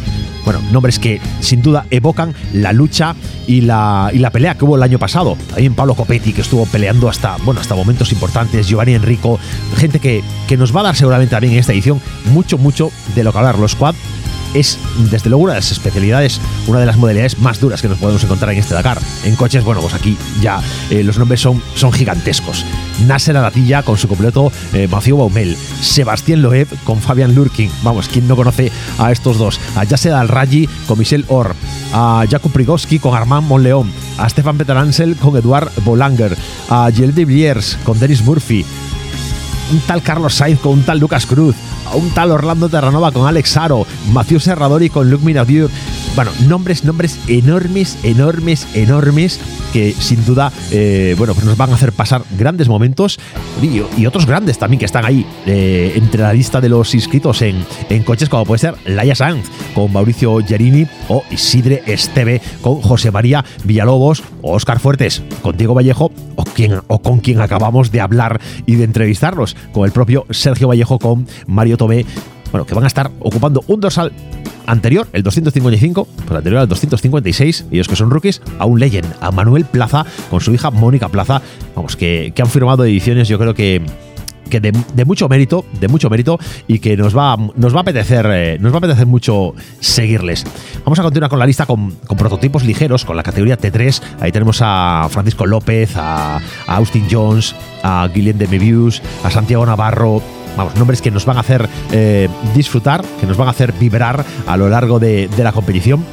[0.45, 3.15] bueno, nombres que sin duda evocan la lucha
[3.47, 5.37] y la, y la pelea que hubo el año pasado.
[5.49, 9.39] También Pablo Copetti, que estuvo peleando hasta, bueno, hasta momentos importantes, Giovanni Enrico,
[9.77, 12.01] gente que, que nos va a dar seguramente también en esta edición
[12.31, 13.59] mucho, mucho de lo que hablar.
[13.59, 13.95] Los quad
[14.53, 14.77] es
[15.11, 18.23] desde luego una de las especialidades, una de las modalidades más duras que nos podemos
[18.23, 18.99] encontrar en este Dakar.
[19.23, 22.65] En coches, bueno, pues aquí ya eh, los nombres son, son gigantescos.
[23.05, 28.35] Nasser Alatilla con su completo eh, Baumel, Sebastián Loeb con Fabian Lurking, vamos, ¿quién no
[28.35, 29.59] conoce a estos dos?
[29.75, 31.55] A Yasser Al-Raji con Michel Orr,
[31.93, 36.37] a Jakub Prigowski con Armand Monleón, a Stefan Peter Ansel con Eduard Bolanger,
[36.69, 38.65] a Gilles de Villiers con Dennis Murphy,
[39.73, 41.55] un tal Carlos Sainz con un tal Lucas Cruz,
[41.91, 45.67] a un tal Orlando Terranova con Alex Aro, Mathieu Serradori con Luc Minadieu.
[46.15, 49.39] Bueno, nombres, nombres enormes, enormes, enormes
[49.73, 53.19] que sin duda, eh, bueno, pues nos van a hacer pasar grandes momentos
[53.61, 57.65] y, otros grandes también que están ahí eh, entre la lista de los inscritos en,
[57.89, 63.09] en coches, como puede ser Laia Sanz con Mauricio Gerini o Isidre Esteve con José
[63.09, 65.23] María Villalobos o Oscar Fuertes.
[65.41, 66.11] Con Diego Vallejo
[66.87, 71.27] o, con quien acabamos de hablar y de entrevistarlos, con el propio Sergio Vallejo con
[71.47, 72.05] Mario Tomé,
[72.51, 74.11] bueno, que van a estar ocupando un dorsal
[74.65, 79.31] anterior, el 255, pues anterior al 256, ellos que son rookies, a un legend, a
[79.31, 81.41] Manuel Plaza, con su hija Mónica Plaza,
[81.75, 83.81] vamos, que, que han firmado ediciones, yo creo que
[84.49, 88.27] que de, mucho mérito, de mucho mérito y que nos va, nos va a apetecer,
[88.29, 90.45] eh, nos va a apetecer mucho seguirles.
[90.85, 94.01] Vamos a continuar con la lista con, prototipos ligeros, con la categoría T3.
[94.19, 100.21] Ahí tenemos a Francisco López, a, Austin Jones, a Guillén de Mebius, a Santiago Navarro,
[100.57, 104.23] vamos, nombres que nos van a hacer eh, disfrutar, que nos van a hacer vibrar
[104.47, 106.03] a lo largo de, la competición.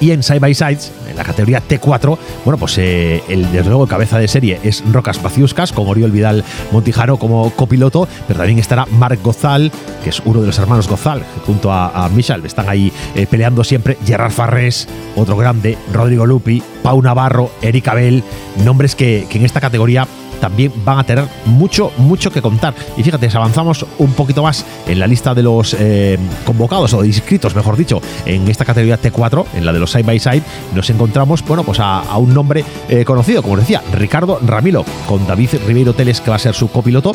[0.00, 3.86] Y en Side by Sides, en la categoría T4, bueno, pues eh, el, desde luego
[3.86, 8.84] cabeza de serie es Rocas Paciuscas, con Oriol Vidal Montijano como copiloto, pero también estará
[8.86, 9.70] Marc Gozal,
[10.02, 13.62] que es uno de los hermanos Gozal, junto a, a Michal, están ahí eh, peleando
[13.62, 18.22] siempre, Gerard Farrés, otro grande, Rodrigo Lupi, Pau Navarro, Eric Abel,
[18.64, 20.06] nombres que, en esta categoría
[20.40, 22.74] también van a tener mucho, mucho que contar.
[22.96, 27.04] Y fíjate, si avanzamos un poquito más en la lista de los eh, convocados o
[27.04, 30.42] inscritos, mejor dicho, en esta categoría T4, en la de los side by side,
[30.74, 34.84] nos encontramos, bueno, pues a, a un nombre eh, conocido, como os decía, Ricardo Ramilo,
[35.06, 37.14] con David Ribeiro Teles, que va a ser su copiloto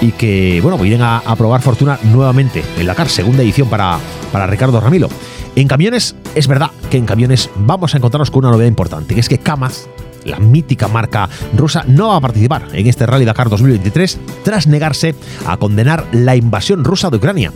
[0.00, 3.98] y que, bueno, vienen a, a, probar fortuna nuevamente en la CAR, segunda edición para,
[4.32, 5.08] para Ricardo Ramilo.
[5.54, 9.20] En camiones, es verdad que en camiones vamos a encontrarnos con una novedad importante, que
[9.20, 9.86] es que Kamaz
[10.26, 15.14] la mítica marca rusa, no va a participar en este Rally Dakar 2023 tras negarse
[15.46, 17.52] a condenar la invasión rusa de Ucrania.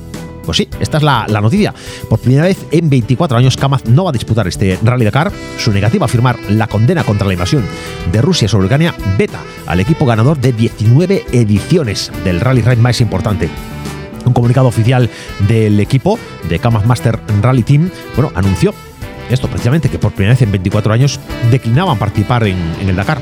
[0.50, 1.72] Pues sí, esta es la, noticia.
[2.08, 5.30] Por primera vez en 24 años, Kamaz no va a disputar este Rally Dakar.
[5.58, 7.64] Su negativa a firmar la condena contra la invasión
[8.10, 13.00] de Rusia sobre Ucrania veta al equipo ganador de 19 ediciones del Rally Ride más
[13.00, 13.48] importante.
[14.24, 15.08] Un comunicado oficial
[15.46, 18.74] del equipo de Kamaz Master Rally Team, bueno, anunció
[19.30, 21.20] esto precisamente, que por primera vez en 24 años
[21.52, 23.20] declinaban participar en, el Dakar.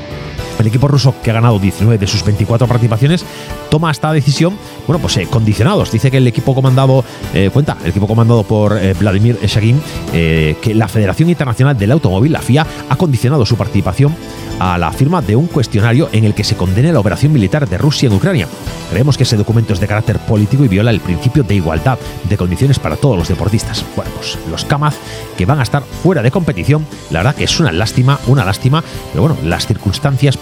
[0.59, 3.25] El equipo ruso, que ha ganado 19 de sus 24 participaciones,
[3.69, 5.91] toma esta decisión, bueno, pues eh, condicionados.
[5.91, 10.73] Dice que el equipo comandado, eh, cuenta, el equipo comandado por eh, Vladimir Shagin, que
[10.75, 14.15] la Federación Internacional del Automóvil, la FIA, ha condicionado su participación
[14.59, 17.77] a la firma de un cuestionario en el que se condene la operación militar de
[17.77, 18.47] Rusia en Ucrania.
[18.91, 22.37] Creemos que ese documento es de carácter político y viola el principio de igualdad de
[22.37, 23.85] condiciones para todos los deportistas.
[23.95, 24.95] Bueno, pues los Kamaz
[25.37, 28.83] que van a estar fuera de competición, la verdad que es una lástima, una lástima,
[29.11, 30.37] pero bueno, las circunstancias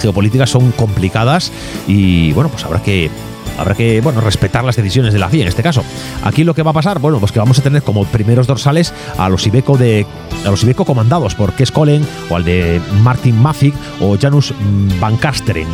[0.00, 1.52] geopolíticas son complicadas
[1.86, 3.10] y bueno, pues habrá que
[3.58, 5.84] habrá que bueno, respetar las decisiones de la FIA en este caso.
[6.22, 8.92] Aquí lo que va a pasar, bueno, pues que vamos a tener como primeros dorsales
[9.18, 10.06] a los Ibeco de
[10.44, 14.54] a los Ibeco comandados por Kes Collen o al de Martin Mafic o Janus
[15.00, 15.68] Van Kasteren.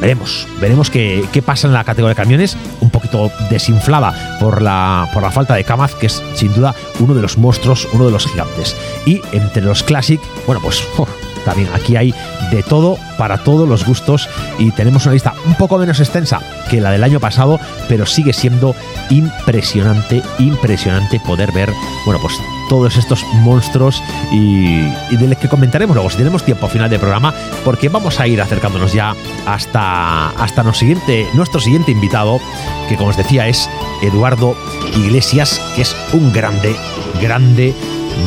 [0.00, 5.10] Veremos, veremos qué, qué, pasa en la categoría de camiones, un poquito desinflada por la,
[5.12, 8.12] por la falta de Kamaz, que es sin duda uno de los monstruos, uno de
[8.12, 8.76] los gigantes.
[9.06, 10.84] Y entre los Classic, bueno, pues
[11.44, 12.14] también aquí hay
[12.50, 16.80] de todo para todos los gustos y tenemos una lista un poco menos extensa que
[16.80, 18.74] la del año pasado, pero sigue siendo
[19.10, 21.70] impresionante, impresionante poder ver,
[22.04, 22.34] bueno, pues
[22.68, 24.82] todos estos monstruos y,
[25.16, 28.26] de los que comentaremos luego si tenemos tiempo a final del programa, porque vamos a
[28.26, 29.14] ir acercándonos ya
[29.46, 32.40] hasta, hasta nuestro siguiente invitado,
[32.88, 33.68] que como os decía es
[34.02, 34.54] Eduardo
[34.96, 36.76] Iglesias, que es un grande,
[37.20, 37.74] grande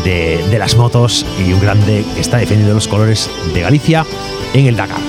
[0.04, 4.06] de, de, las motos y un grande que está defendiendo los colores de Galicia
[4.54, 5.00] en el Dakar.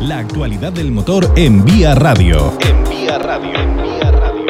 [0.00, 2.52] La actualidad del motor en Vía Radio.
[2.60, 3.54] En Vía Radio.
[3.54, 4.44] En Vía Radio.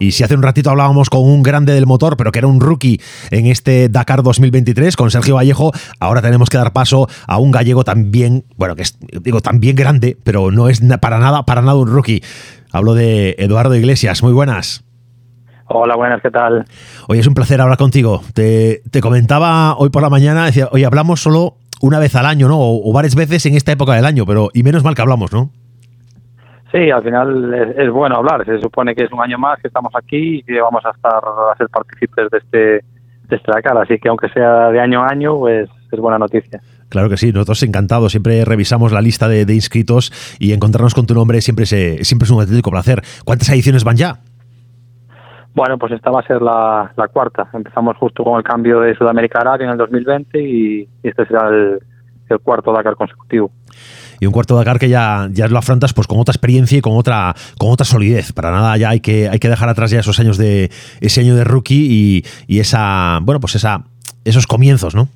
[0.00, 2.60] Y si hace un ratito hablábamos con un grande del motor, pero que era un
[2.60, 7.52] rookie en este Dakar 2023, con Sergio Vallejo, ahora tenemos que dar paso a un
[7.52, 11.76] gallego también, bueno, que es, digo, también grande, pero no es para nada, para nada
[11.76, 12.20] un rookie.
[12.72, 14.22] Hablo de Eduardo Iglesias.
[14.22, 14.84] Muy buenas.
[15.66, 16.64] Hola, buenas, ¿qué tal?
[17.08, 18.20] Oye, es un placer hablar contigo.
[18.34, 22.48] Te, te comentaba hoy por la mañana, decía, oye, hablamos solo una vez al año,
[22.48, 22.58] ¿no?
[22.58, 25.32] O, o, varias veces en esta época del año, pero y menos mal que hablamos,
[25.32, 25.50] ¿no?
[26.72, 28.44] Sí, al final es, es, bueno hablar.
[28.46, 31.22] Se supone que es un año más que estamos aquí y que vamos a estar
[31.22, 32.58] a ser partícipes de este
[33.28, 33.76] de este Dakar.
[33.78, 36.60] Así que aunque sea de año a año, pues es buena noticia.
[36.92, 38.12] Claro que sí, nosotros encantados.
[38.12, 42.26] Siempre revisamos la lista de, de inscritos y encontrarnos con tu nombre siempre, se, siempre
[42.26, 43.00] es un auténtico placer.
[43.24, 44.20] ¿Cuántas ediciones van ya?
[45.54, 47.48] Bueno, pues esta va a ser la, la, cuarta.
[47.54, 51.24] Empezamos justo con el cambio de Sudamérica a Arabia en el 2020 y, y este
[51.24, 51.78] será el,
[52.28, 53.50] el, cuarto Dakar consecutivo.
[54.20, 56.98] Y un cuarto Dakar que ya, ya lo afrontas pues con otra experiencia y con
[56.98, 58.34] otra, con otra solidez.
[58.34, 61.36] Para nada ya hay que, hay que dejar atrás ya esos años de ese año
[61.36, 63.84] de rookie y, y esa, bueno, pues esa,
[64.26, 65.08] esos comienzos, ¿no?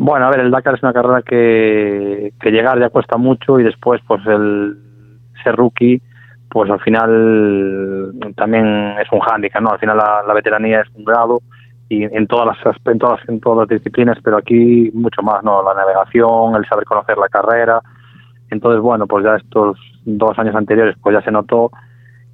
[0.00, 4.00] Bueno, a ver, el Dakar es una carrera que, llegar ya cuesta mucho y después
[4.06, 4.78] pues el
[5.42, 6.00] ser rookie
[6.48, 9.72] pues al final también es un hándicap, ¿no?
[9.72, 11.40] Al final la, la, veteranía es un grado
[11.88, 15.64] y en todas las en todas en todas las disciplinas, pero aquí mucho más, ¿no?
[15.64, 17.80] La navegación, el saber conocer la carrera.
[18.50, 21.72] Entonces, bueno, pues ya estos dos años anteriores pues ya se notó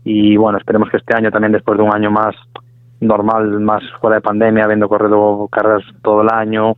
[0.05, 2.37] y bueno, esperemos que este año también después de un año más
[3.01, 6.77] normal, más fuera de pandemia, habiendo corrido carreras todo el año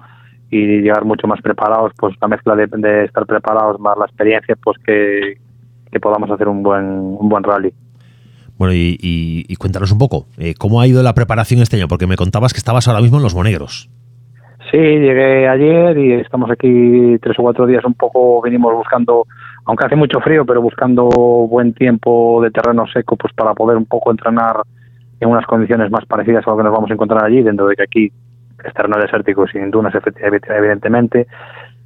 [0.51, 4.57] y llegar mucho más preparados, pues la mezcla de, de estar preparados más la experiencia,
[4.63, 5.39] pues que,
[5.91, 7.73] que podamos hacer un buen, un buen rally.
[8.59, 11.89] Bueno, y, y, y cuéntanos un poco, eh, ¿cómo ha ido la preparación este año?
[11.89, 13.91] Porque me contabas que estabas ahora mismo en Los Monegros.
[14.71, 19.25] Sí, llegué ayer y estamos aquí tres o cuatro días un poco, venimos buscando,
[19.65, 21.07] aunque hace mucho frío, pero buscando
[21.49, 24.57] buen tiempo de terreno seco pues para poder un poco entrenar
[25.21, 27.77] en unas condiciones más parecidas a lo que nos vamos a encontrar allí, dentro de
[27.77, 28.13] que aquí
[28.65, 31.27] es terreno desértico sin dunas evidentemente,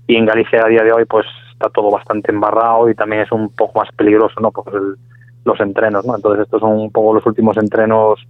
[0.06, 3.32] y en Galicia a día de hoy pues está todo bastante embarrado y también es
[3.32, 4.50] un poco más peligroso, ¿no?
[4.50, 4.96] Por
[5.44, 6.16] los entrenos, ¿no?
[6.16, 8.20] Entonces estos son un poco los últimos entrenos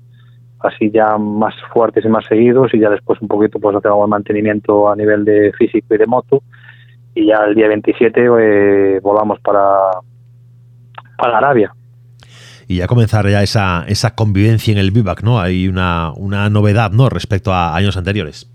[0.61, 4.11] así ya más fuertes y más seguidos y ya después un poquito pues hacemos el
[4.11, 6.43] mantenimiento a nivel de físico y de moto
[7.14, 9.91] y ya el día 27 eh, volamos para
[11.16, 11.72] para Arabia
[12.71, 15.41] y ya comenzar ya esa, esa convivencia en el vivac, ¿no?
[15.41, 17.09] Hay una, una novedad, ¿no?
[17.09, 18.49] Respecto a años anteriores.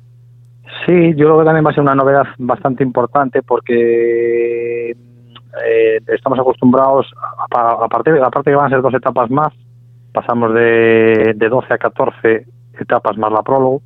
[0.85, 6.39] Sí, yo creo que también va a ser una novedad bastante importante porque eh, estamos
[6.39, 7.11] acostumbrados,
[7.83, 9.51] aparte, aparte que van a ser dos etapas más,
[10.13, 12.45] pasamos de, de 12 a 14
[12.79, 13.81] etapas más la prólogo,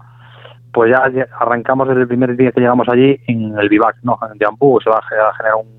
[0.72, 4.20] pues ya arrancamos desde el primer día que llegamos allí en el vivac, ¿no?
[4.32, 5.70] En Diambú se va a generar un,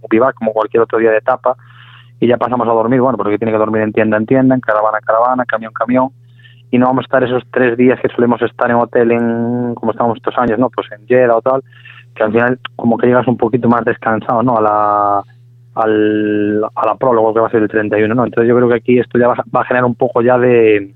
[0.00, 1.56] un vivac como cualquier otro día de etapa
[2.22, 4.60] y ya pasamos a dormir, bueno, porque tiene que dormir en tienda en tienda, en
[4.60, 6.10] caravana en caravana, camión camión,
[6.70, 9.90] y no vamos a estar esos tres días que solemos estar en hotel, en como
[9.90, 10.70] estamos estos años, ¿no?
[10.70, 11.64] Pues en Jeddah o tal,
[12.14, 14.56] que al final como que llegas un poquito más descansado, ¿no?
[14.56, 15.24] A la,
[15.74, 18.24] al, a la prólogo que va a ser el 31, ¿no?
[18.24, 20.94] Entonces yo creo que aquí esto ya va, a generar un poco ya de,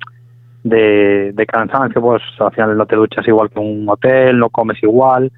[0.63, 4.81] de, de cansancio, pues al final no te duchas igual que un hotel, no comes
[4.81, 5.33] igual,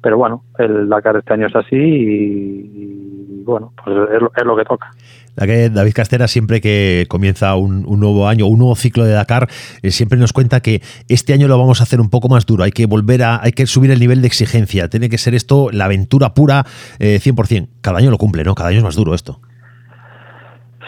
[0.00, 4.56] pero bueno, el Dakar este año es así y, bueno, pues es lo, es lo
[4.56, 4.90] que toca.
[5.36, 9.48] David Castera, siempre que comienza un, nuevo año, un nuevo ciclo de Dakar,
[9.82, 12.64] eh, siempre nos cuenta que este año lo vamos a hacer un poco más duro.
[12.64, 14.88] Hay que volver a, hay que subir el nivel de exigencia.
[14.88, 16.64] Tiene que ser esto la aventura pura,
[16.98, 17.68] eh, 100%.
[17.80, 18.54] Cada año lo cumple, ¿no?
[18.54, 19.40] Cada año es más duro esto.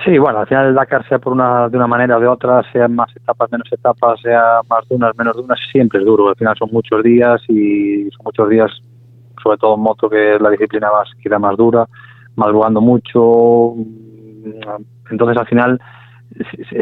[0.05, 2.63] Sí, bueno, al final el Dakar, sea por una, de una manera o de otra,
[2.71, 6.29] sea más etapas, menos etapas, sea más dunas, menos dunas, siempre es duro.
[6.29, 8.71] Al final son muchos días y son muchos días,
[9.43, 11.87] sobre todo en moto, que es la disciplina más, más dura,
[12.37, 13.75] madrugando mucho,
[15.11, 15.81] entonces al final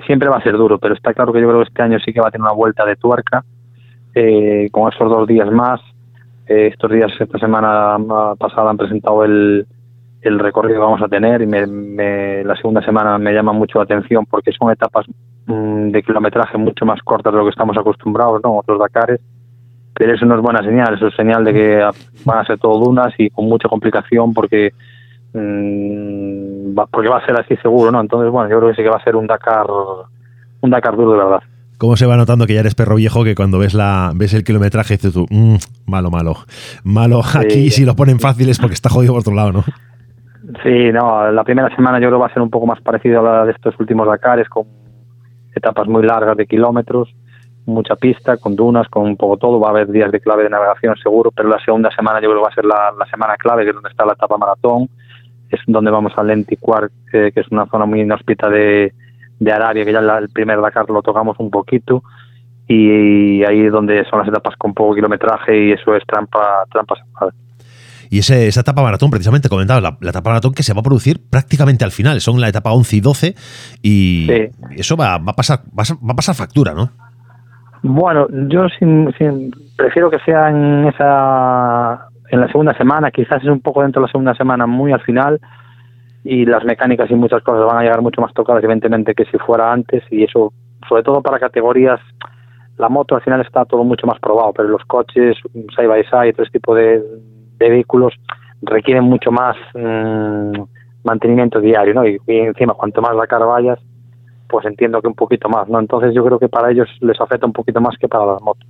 [0.06, 2.12] siempre va a ser duro, pero está claro que yo creo que este año sí
[2.12, 3.44] que va a tener una vuelta de tuerca
[4.14, 5.80] eh, con esos dos días más.
[6.46, 7.96] Eh, estos días, esta semana
[8.38, 9.66] pasada han presentado el,
[10.20, 13.84] el recorrido que vamos a tener y me, la segunda semana me llama mucho la
[13.84, 15.06] atención porque son etapas
[15.46, 18.58] mm, de kilometraje mucho más cortas de lo que estamos acostumbrados, ¿no?
[18.58, 19.20] Otros Dakares,
[19.94, 21.88] pero eso no es buena señal, eso es señal de que
[22.24, 24.72] van a ser todo dunas y con mucha complicación porque
[25.34, 26.43] Mm,
[26.90, 28.00] porque va a ser así seguro, ¿no?
[28.00, 29.66] Entonces, bueno, yo creo que sí que va a ser un Dakar,
[30.60, 31.42] un Dakar duro de verdad.
[31.78, 34.44] ¿Cómo se va notando que ya eres perro viejo que cuando ves la ves el
[34.44, 35.56] kilometraje dices tú, mm,
[35.86, 36.34] malo, malo,
[36.84, 39.64] malo, aquí si lo ponen fácil es porque está jodido por otro lado, ¿no?
[40.62, 43.20] Sí, no, la primera semana yo creo que va a ser un poco más parecido
[43.20, 44.64] a la de estos últimos Dakares, con
[45.54, 47.14] etapas muy largas de kilómetros,
[47.66, 50.50] mucha pista, con dunas, con un poco todo, va a haber días de clave de
[50.50, 53.36] navegación seguro, pero la segunda semana yo creo que va a ser la, la semana
[53.36, 54.88] clave, que es donde está la etapa maratón,
[55.54, 58.92] es donde vamos a Lenticuar, que, es una zona muy inhóspita de,
[59.38, 62.02] de Arabia, que ya el primer Dakar lo tocamos un poquito,
[62.66, 66.94] y ahí es donde son las etapas con poco kilometraje y eso es trampa, trampa
[68.08, 71.20] Y ese, esa etapa maratón, precisamente comentaba, la, etapa maratón que se va a producir
[71.28, 73.34] prácticamente al final, son la etapa 11 y 12,
[73.82, 74.30] y
[74.76, 76.90] eso va, va, a pasar, va, a, pasar factura, ¿no?
[77.82, 79.12] Bueno, yo sin,
[79.76, 84.06] prefiero que sea en esa en la segunda semana, quizás es un poco dentro de
[84.06, 85.40] la segunda semana, muy al final,
[86.24, 89.38] y las mecánicas y muchas cosas van a llegar mucho más tocadas, evidentemente, que si
[89.38, 90.52] fuera antes, y eso,
[90.88, 92.00] sobre todo para categorías,
[92.78, 95.36] la moto al final está todo mucho más probado, pero los coches,
[95.76, 97.02] side by side, todo este tipo de,
[97.58, 98.12] vehículos
[98.62, 100.62] requieren mucho más mm,
[101.04, 102.06] mantenimiento diario, ¿no?
[102.06, 103.78] Y, encima, cuanto más la cara vayas,
[104.48, 105.78] pues entiendo que un poquito más, ¿no?
[105.78, 108.68] Entonces yo creo que para ellos les afecta un poquito más que para las motos.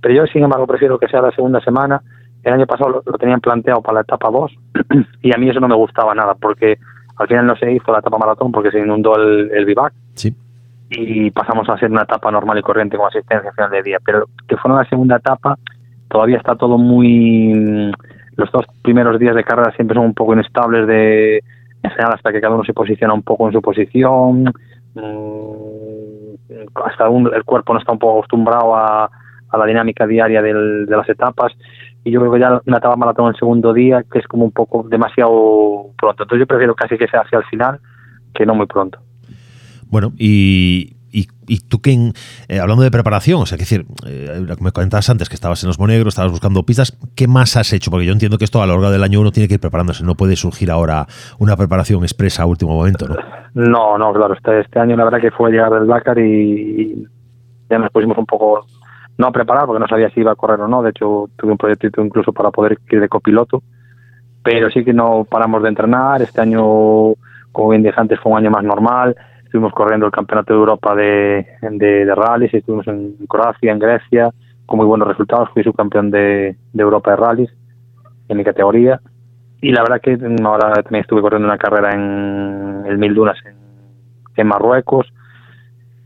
[0.00, 2.02] Pero yo, sin embargo, prefiero que sea la segunda semana,
[2.42, 4.52] el año pasado lo, tenían planteado para la etapa 2
[5.22, 6.78] y a mí eso no me gustaba nada porque
[7.16, 9.92] al final no se hizo la etapa maratón porque se inundó el, el vivac
[10.90, 13.98] y pasamos a hacer una etapa normal y corriente con asistencia a final de día.
[14.04, 15.56] Pero que fuera la segunda etapa
[16.08, 17.92] todavía está todo muy...
[18.36, 21.42] Los dos primeros días de carrera siempre son un poco inestables de
[21.82, 24.52] en general hasta que cada uno se posiciona un poco en su posición.
[24.94, 29.04] Mm, hasta el cuerpo no está un poco acostumbrado a,
[29.50, 31.52] a la dinámica diaria del, de las etapas
[32.04, 34.52] y yo creo que ya una etapa maratón el segundo día, que es como un
[34.52, 36.22] poco demasiado pronto.
[36.22, 37.80] Entonces yo prefiero casi que sea hacia el final
[38.34, 38.98] que no muy pronto.
[39.88, 42.12] Bueno, y, y, tú que,
[42.48, 45.66] eh, hablando de preparación, o sea, que decir, eh, me comentabas antes que estabas en
[45.66, 47.90] los Monegros, estabas buscando pistas, ¿qué más has hecho?
[47.90, 50.04] Porque yo entiendo que esto a lo largo del año uno tiene que ir preparándose,
[50.04, 51.06] no puede surgir ahora
[51.38, 53.16] una preparación expresa a último momento, ¿no?
[53.54, 57.04] No, no, claro, este, este año la verdad que fue llegar del Dakar y
[57.68, 58.64] ya nos pusimos un poco
[59.18, 60.82] no a preparar porque no sabía si iba a correr o no.
[60.82, 63.62] De hecho, tuve un proyecto incluso para poder ir de copiloto.
[64.42, 66.22] Pero sí que no paramos de entrenar.
[66.22, 66.62] Este año,
[67.52, 69.14] como bien dije antes, fue un año más normal.
[69.44, 74.30] Estuvimos corriendo el Campeonato de Europa de, de, de rallies, estuvimos en Croacia, en Grecia,
[74.64, 75.50] con muy buenos resultados.
[75.52, 77.50] Fui subcampeón de, de Europa de rallies
[78.28, 79.00] en mi categoría.
[79.60, 83.56] Y la verdad que ahora también estuve corriendo una carrera en el Mil Dunas en,
[84.36, 85.12] en Marruecos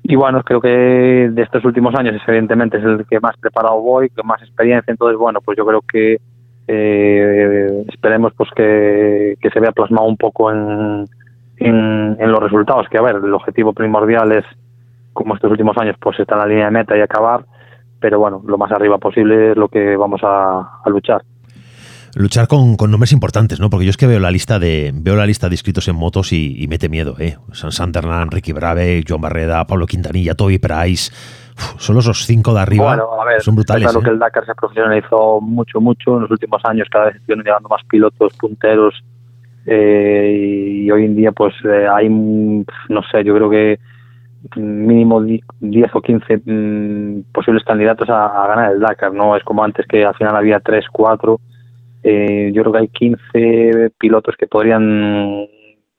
[0.06, 4.10] y bueno, creo que de estos últimos años, evidentemente, es el que más preparado voy,
[4.10, 4.90] con más experiencia.
[4.90, 6.20] Entonces, bueno, pues yo creo que
[6.68, 11.06] eh, esperemos pues que, se vea plasmado un poco en,
[11.56, 12.86] en, los resultados.
[12.90, 14.44] Que a ver, el objetivo primordial es,
[15.14, 17.46] como estos últimos años, pues estar en la línea de meta y acabar.
[17.98, 21.22] Pero bueno, lo más arriba posible es lo que vamos a luchar
[22.16, 23.70] luchar con, nombres importantes, ¿no?
[23.70, 26.32] Porque yo es que veo la lista de veo la lista de inscritos en motos
[26.32, 27.36] y, mete miedo, ¿eh?
[27.52, 31.12] San Sandernan, Ricky Brave, Joan Barreda, Pablo Quintanilla, Toby Price.
[31.78, 33.84] solo esos cinco de arriba bueno, a ver, son brutales.
[33.84, 34.04] Claro ¿eh?
[34.04, 36.88] que el Dakar se profesionalizó mucho, mucho en los últimos años.
[36.90, 38.94] Cada vez están llegando más pilotos punteros.
[39.66, 43.78] Eh, y hoy en día, pues eh, hay, no sé, yo creo que
[44.56, 49.12] mínimo 10 o 15 mm, posibles candidatos a, a, ganar el Dakar.
[49.14, 51.40] No es como antes que al final había 3, 4
[52.04, 55.46] eh, yo creo que hay 15 pilotos que podrían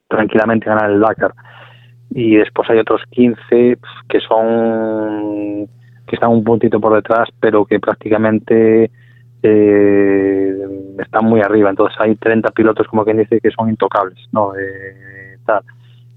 [0.08, 1.34] tranquilamente ganar el Dakar.
[2.12, 3.78] Y después hay otros 15
[4.08, 5.68] que son
[6.08, 8.92] que están un puntito por detrás, pero que prácticamente
[9.42, 10.56] eh,
[11.00, 11.72] están muy arriba.
[11.72, 14.52] Entonces hay 30 pilotos, como quien dice, que son intocables, ¿no?
[15.46, 15.64] tal.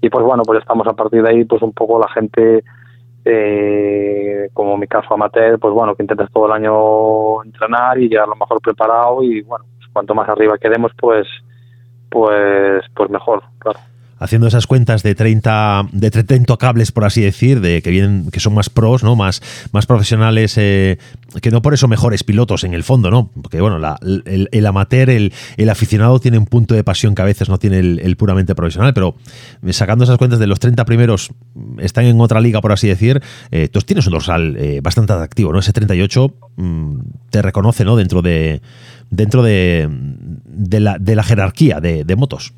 [0.01, 2.63] Y pues bueno, pues estamos a partir de ahí, pues un poco la gente
[3.25, 8.27] eh, como mi caso amateur, pues bueno, que intentas todo el año entrenar y llegar
[8.27, 11.27] lo mejor preparado y bueno, cuanto más arriba quedemos, pues,
[12.09, 13.79] pues, pues mejor, claro.
[14.19, 18.41] Haciendo esas cuentas de 30 de 30 intocables por así decir de que vienen que
[18.41, 20.97] son más pros no más más profesionales eh,
[21.41, 25.31] que no por eso mejores pilotos en el fondo no porque bueno el, amateur el,
[25.69, 29.15] aficionado tiene un punto de pasión que a veces no tiene el, puramente profesional pero
[29.69, 31.31] sacando esas cuentas de los 30 primeros
[31.77, 33.21] están en otra liga por así decir
[33.51, 38.21] eh, tienes un dorsal eh, bastante atractivo no ese 38 mm, te reconoce no dentro
[38.21, 38.61] de
[39.09, 42.53] dentro de, de, la, de la jerarquía de, motos.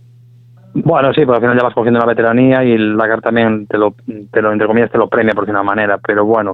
[0.74, 3.78] Bueno, sí, porque al final ya vas cogiendo la veteranía y el Dakar también te
[3.78, 3.94] lo,
[4.32, 5.98] te lo entre comillas, te lo premia por una manera.
[5.98, 6.54] Pero bueno,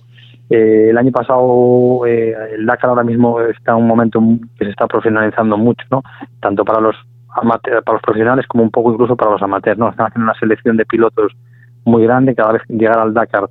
[0.49, 4.19] eh, el año pasado eh, el Dakar ahora mismo está en un momento
[4.57, 6.03] que se está profesionalizando mucho, ¿no?
[6.39, 6.95] Tanto para los
[7.27, 9.89] para los profesionales como un poco incluso para los amateurs, ¿no?
[9.89, 11.33] Están haciendo una selección de pilotos
[11.85, 12.33] muy grande.
[12.33, 13.47] Cada vez que llegar al Dakar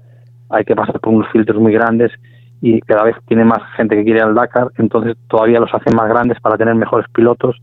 [0.50, 2.10] hay que pasar por unos filtros muy grandes
[2.60, 6.08] y cada vez tiene más gente que quiere al Dakar, entonces todavía los hacen más
[6.08, 7.56] grandes para tener mejores pilotos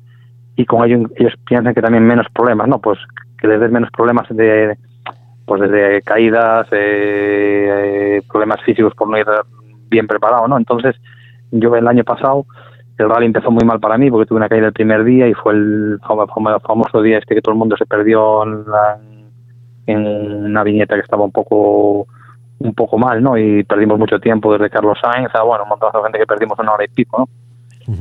[0.55, 2.79] y con ello ellos piensan que también menos problemas, ¿no?
[2.79, 2.99] Pues
[3.39, 4.77] que les des menos problemas de
[5.45, 9.25] pues desde caídas, eh, problemas físicos por no ir
[9.89, 10.57] bien preparado, ¿no?
[10.57, 10.95] Entonces,
[11.51, 12.45] yo el año pasado
[12.97, 15.33] el rally empezó muy mal para mí porque tuve una caída el primer día y
[15.33, 15.99] fue el
[16.65, 18.65] famoso día este que todo el mundo se perdió en,
[19.87, 22.07] en una viñeta que estaba un poco
[22.63, 23.37] un poco mal, ¿no?
[23.37, 26.57] Y perdimos mucho tiempo desde Carlos Sainz a, bueno, un montón de gente que perdimos
[26.59, 27.29] una hora y pico, ¿no?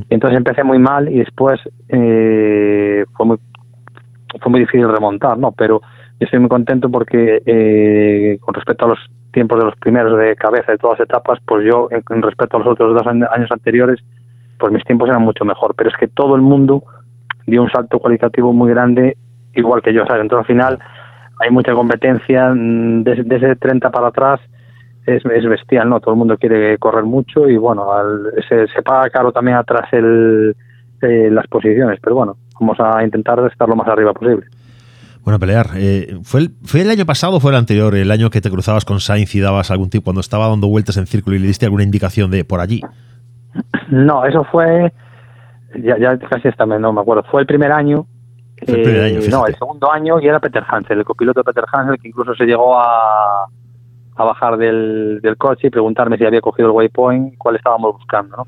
[0.09, 1.59] Entonces empecé muy mal y después
[1.89, 3.37] eh, fue muy
[4.41, 5.51] fue muy difícil remontar, ¿no?
[5.51, 5.81] Pero
[6.19, 8.99] estoy muy contento porque eh, con respecto a los
[9.31, 12.59] tiempos de los primeros de cabeza de todas las etapas, pues yo, en, respecto a
[12.59, 13.99] los otros dos años anteriores,
[14.57, 15.75] pues mis tiempos eran mucho mejor.
[15.75, 16.83] Pero es que todo el mundo
[17.45, 19.17] dio un salto cualitativo muy grande,
[19.53, 20.21] igual que yo, ¿sabes?
[20.21, 20.79] Entonces al final
[21.39, 24.39] hay mucha competencia, mm, desde, ese 30 para atrás
[25.05, 25.99] es, es, bestial, ¿no?
[25.99, 27.87] Todo el mundo quiere correr mucho y bueno,
[28.47, 30.55] se, se, paga caro también atrás el,
[31.01, 34.45] eh, las posiciones, pero bueno, vamos a intentar estar lo más arriba posible.
[35.23, 35.67] Bueno, pelear.
[35.75, 38.49] Eh, ¿fue, el, ¿Fue el año pasado o fue el anterior, el año que te
[38.49, 41.47] cruzabas con Sainz y dabas algún tipo, cuando estaba dando vueltas en círculo y le
[41.47, 42.81] diste alguna indicación de por allí?
[43.89, 44.91] No, eso fue,
[45.75, 48.07] ya, ya casi también no me acuerdo, fue el primer año
[48.67, 52.07] eh, no, el segundo año y era Peter Hansel, el copiloto de Peter Hansel, que
[52.07, 53.47] incluso se llegó a,
[54.15, 58.37] a bajar del, del coche y preguntarme si había cogido el waypoint, cuál estábamos buscando,
[58.37, 58.47] ¿no?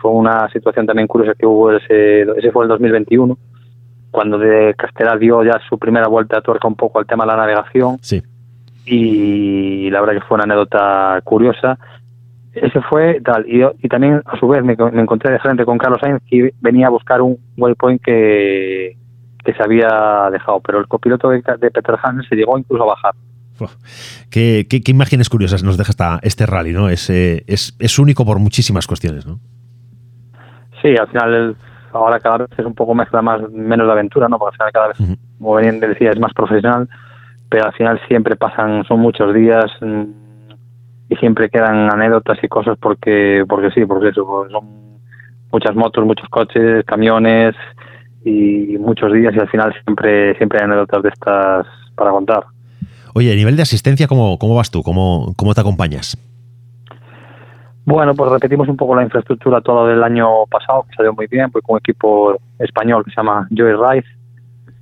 [0.00, 3.36] Fue una situación también curiosa que hubo, ese, ese fue el 2021,
[4.10, 7.28] cuando de Castelar dio ya su primera vuelta a tuerca un poco al tema de
[7.28, 7.98] la navegación.
[8.00, 8.22] Sí.
[8.86, 11.78] Y la verdad que fue una anécdota curiosa.
[12.54, 13.44] Ese fue tal.
[13.46, 16.52] Y, y también, a su vez, me, me encontré de frente con Carlos Sainz, que
[16.60, 18.96] venía a buscar un waypoint que,
[19.48, 23.14] que se había dejado, pero el copiloto de, Peter Hansen se llegó incluso a bajar.
[24.30, 26.88] Qué, imágenes curiosas nos deja esta, este rally, ¿no?
[26.88, 29.38] Es, eh, es, es, único por muchísimas cuestiones, ¿no?
[30.82, 31.56] Sí, al final
[31.92, 34.38] ahora cada vez es un poco mezcla más menos de aventura, ¿no?
[34.38, 36.88] Porque al final cada vez, como venía decía, es más profesional,
[37.48, 40.04] pero al final siempre pasan, son muchos días, mm,
[41.08, 44.98] y siempre quedan anécdotas y cosas porque porque sí, porque eso, pues son
[45.50, 47.54] muchas motos, muchos coches, camiones
[48.24, 52.44] y muchos días y al final siempre siempre hay anécdotas de estas para contar.
[53.14, 54.82] Oye, a nivel de asistencia, ¿cómo, cómo vas tú?
[54.82, 56.16] ¿Cómo, ¿Cómo te acompañas?
[57.84, 61.50] Bueno, pues repetimos un poco la infraestructura todo del año pasado, que salió muy bien,
[61.50, 64.08] pues con un equipo español que se llama Joy Rice.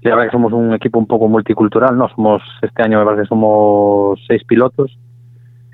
[0.01, 2.09] Y la verdad que somos un equipo un poco multicultural, ¿no?
[2.09, 4.99] Somos, este año me parece que somos seis pilotos,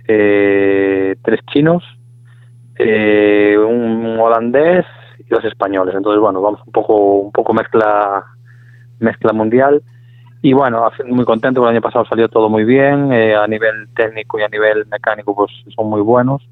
[0.08, 1.82] eh, tres chinos,
[2.78, 4.84] eh, un holandés
[5.18, 5.94] y dos españoles.
[5.96, 8.24] Entonces, bueno, vamos un poco, un poco mezcla,
[8.98, 9.82] mezcla mundial.
[10.42, 14.40] Y bueno, muy contento, el año pasado salió todo muy bien, eh, a nivel técnico
[14.40, 16.42] y a nivel mecánico pues son muy buenos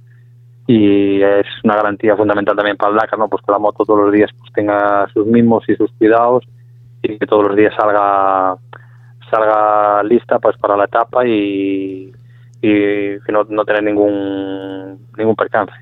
[0.68, 3.28] y es una garantía fundamental también para el Dakar, ¿no?
[3.28, 6.44] Pues que la moto todos los días pues tenga sus mismos y sus cuidados
[7.02, 8.56] y que todos los días salga
[9.28, 12.12] salga lista pues para la etapa y,
[12.62, 15.72] y no, no tener ningún ningún percance.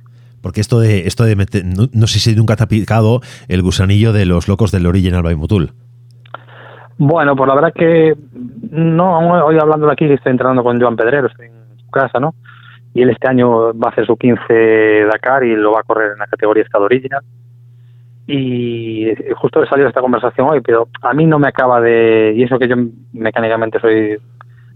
[0.41, 4.15] Porque esto de esto de meter, no, sé si nunca te ha picado el gusanillo
[4.15, 5.73] de los locos del Original by Motul.
[6.99, 8.15] Bueno, pues la verdad que
[8.71, 12.35] no, hoy hablando de aquí estoy entrenando con Joan Pedrero, estoy en su casa, ¿no?
[12.95, 16.13] y él este año va a hacer su 15 Dakar y lo va a correr
[16.13, 17.23] en la categoría Estado Original.
[18.27, 22.35] Y justo he salido esta conversación hoy, pero a mí no me acaba de...
[22.37, 22.75] Y eso que yo
[23.13, 24.19] mecánicamente soy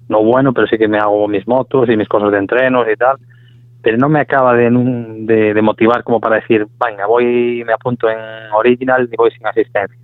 [0.09, 2.97] no bueno, pero sí que me hago mis motos y mis cosas de entrenos y
[2.97, 3.17] tal,
[3.83, 8.19] pero no me acaba de, de, motivar como para decir, venga, voy, me apunto en
[8.55, 9.99] Original y voy sin asistencia.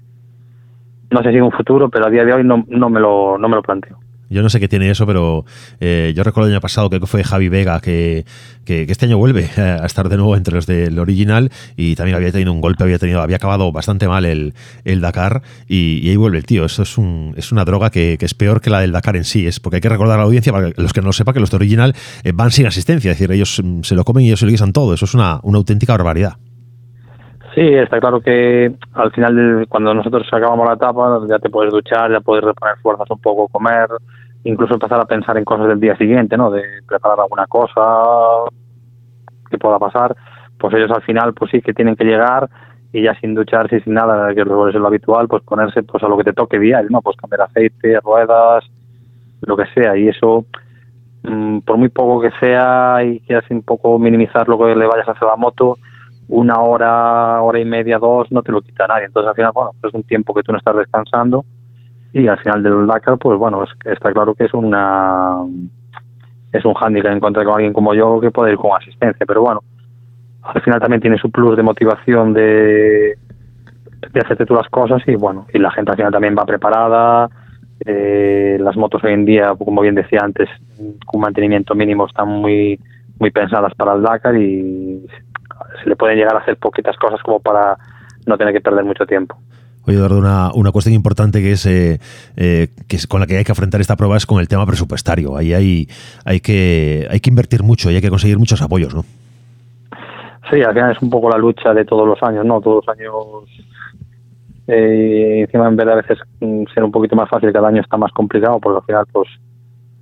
[1.11, 3.39] No sé si en un futuro, pero a día de hoy no, no, me, lo,
[3.39, 3.99] no me lo planteo.
[4.31, 5.47] Yo no sé qué tiene eso, pero
[5.81, 8.27] eh, yo recuerdo el año pasado que fue Javi Vega que,
[8.67, 12.31] que, este año vuelve a estar de nuevo entre los del original y también había
[12.31, 14.53] tenido un golpe, había tenido, había acabado bastante mal el,
[14.85, 16.67] el Dakar y, ahí vuelve el tío.
[16.67, 19.47] Eso es un, es una droga que, es peor que la del Dakar en sí.
[19.47, 21.41] Es porque hay que recordar a la audiencia, para los que no lo sepan, que
[21.41, 24.29] los de original eh, van sin asistencia, es decir, ellos mm, se lo comen y
[24.29, 24.93] ellos se lo guisan todo.
[24.93, 26.35] Eso es una, una auténtica barbaridad.
[27.59, 32.09] Sí, está claro que al final, cuando nosotros acabamos la etapa, ya te puedes duchar,
[32.09, 33.89] ya puedes reponer fuerzas un poco, comer,
[34.45, 36.53] incluso empezar a pensar en cosas del día siguiente, ¿no?
[36.53, 38.49] De preparar alguna cosa
[39.51, 40.15] que pueda pasar.
[40.57, 42.49] Pues ellos al final, pues sí, que tienen que llegar
[42.93, 46.09] y ya sin ducharse y sin nada, que es lo habitual, pues ponerse pues a
[46.09, 47.03] lo que te toque diario, ¿no?
[47.03, 48.63] Pues cambiar aceite, ruedas,
[49.41, 49.97] lo que sea.
[49.97, 50.47] Y eso,
[51.25, 55.09] mm, por muy poco que sea y quieras un poco minimizar lo que le vayas
[55.09, 55.77] a hacer a la moto,
[56.29, 59.07] una hora, hora y media, dos, no te lo quita nadie.
[59.07, 61.45] Entonces al final, bueno, es un tiempo que tú no estás descansando.
[62.13, 65.43] Y al final del Dakar, pues bueno, está claro que es una
[66.53, 69.63] es un hándicap encontrar con alguien como yo que puede ir con asistencia, pero bueno,
[70.43, 73.19] al final también tiene su plus de motivación de,
[74.13, 77.29] de hacerte tú las cosas y bueno, y la gente al final también va preparada,
[77.85, 80.49] eh, las motos hoy en día, como bien decía antes,
[81.05, 82.79] con mantenimiento mínimo están muy
[83.21, 85.05] muy pensadas para el Dakar y
[85.83, 87.77] se le pueden llegar a hacer poquitas cosas como para
[88.27, 89.37] no tener que perder mucho tiempo.
[89.89, 91.99] Oye, Eduardo, una, una cuestión importante que es, eh,
[92.37, 94.67] eh, que es con la que hay que afrontar esta prueba es con el tema
[94.67, 95.35] presupuestario.
[95.35, 95.89] Ahí hay,
[96.27, 99.03] hay, que, hay que invertir mucho y hay que conseguir muchos apoyos, ¿no?
[100.51, 102.61] Sí, al final es un poco la lucha de todos los años, ¿no?
[102.61, 103.15] Todos los años,
[104.67, 107.81] eh, encima en vez de a veces mm, ser un poquito más fácil, cada año
[107.81, 109.29] está más complicado, porque al final, pues,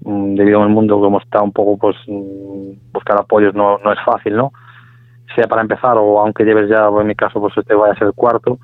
[0.00, 3.98] mm, debido al mundo como está un poco, pues, mm, buscar apoyos no, no es
[4.04, 4.52] fácil, ¿no?
[5.36, 8.08] Sea para empezar o aunque lleves ya, en mi caso, pues este vaya a ser
[8.08, 8.58] el cuarto,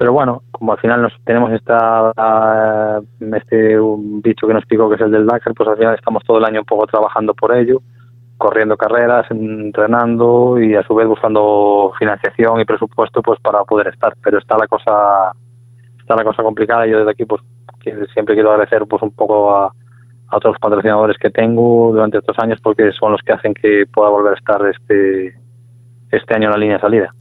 [0.00, 3.02] pero bueno, como al final nos tenemos esta
[3.36, 6.24] este un bicho que nos picó que es el del Dakar, pues al final estamos
[6.24, 7.82] todo el año un poco trabajando por ello,
[8.38, 14.14] corriendo carreras, entrenando y a su vez buscando financiación y presupuesto pues para poder estar.
[14.22, 15.32] Pero está la cosa
[16.00, 17.42] está la cosa complicada y yo desde aquí pues
[18.14, 22.58] siempre quiero agradecer pues un poco a, a otros patrocinadores que tengo durante estos años
[22.62, 25.34] porque son los que hacen que pueda volver a estar este
[26.10, 27.14] este año la línea de salida.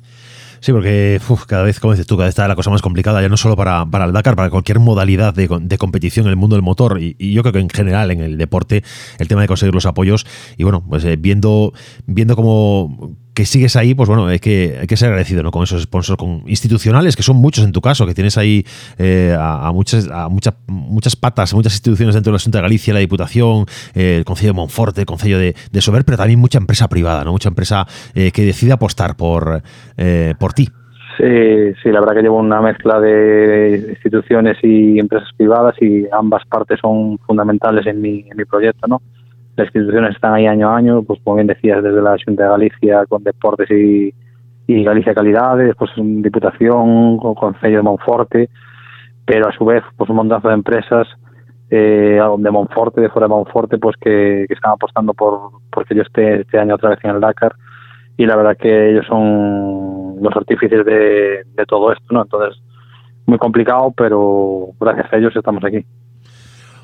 [0.62, 3.30] Sí, porque cada vez, como dices tú, cada vez está la cosa más complicada, ya
[3.30, 6.56] no solo para, para el Dakar, para cualquier modalidad de, de competición en el mundo
[6.58, 8.84] del motor y, y, yo creo que en general en el deporte,
[9.20, 10.26] el tema de conseguir los apoyos
[10.58, 11.72] y bueno, pues eh, viendo,
[12.06, 15.52] viendo cómo que sigues ahí, pues bueno, hay que, hay que ser agradecido ¿no?
[15.52, 18.66] con esos sponsors con institucionales, que son muchos en tu caso, que tienes ahí
[18.98, 22.94] eh, a, muchas, a muchas, muchas patas, muchas instituciones dentro de la Junta de Galicia,
[22.94, 23.64] la Diputación,
[23.96, 27.24] eh, el Consejo de Monforte, el Consejo de, de Sober, pero también mucha empresa privada,
[27.24, 27.32] ¿no?
[27.32, 29.62] mucha empresa eh, que decide apostar por,
[30.38, 30.68] por ti.
[31.18, 36.44] Sí, sí, la verdad que llevo una mezcla de instituciones y empresas privadas y ambas
[36.46, 39.02] partes son fundamentales en mi, en mi proyecto, ¿no?
[39.60, 42.50] Las instituciones están ahí año a año, pues como bien decías, desde la Junta de
[42.50, 44.14] Galicia con Deportes y,
[44.68, 48.50] Galicia Calidades, después Diputación, con Concello de Monforte,
[49.26, 51.08] pero a su vez pues un montazo de empresas
[51.72, 56.42] eh, de Monforte, de fuera de Monforte, pues que, están apostando por porque yo esté
[56.42, 57.54] este año otra vez en el Dakar
[58.18, 62.22] y la verdad que ellos son los artífices de todo esto, ¿no?
[62.22, 62.62] Entonces,
[63.26, 65.86] muy complicado, pero gracias a ellos estamos aquí.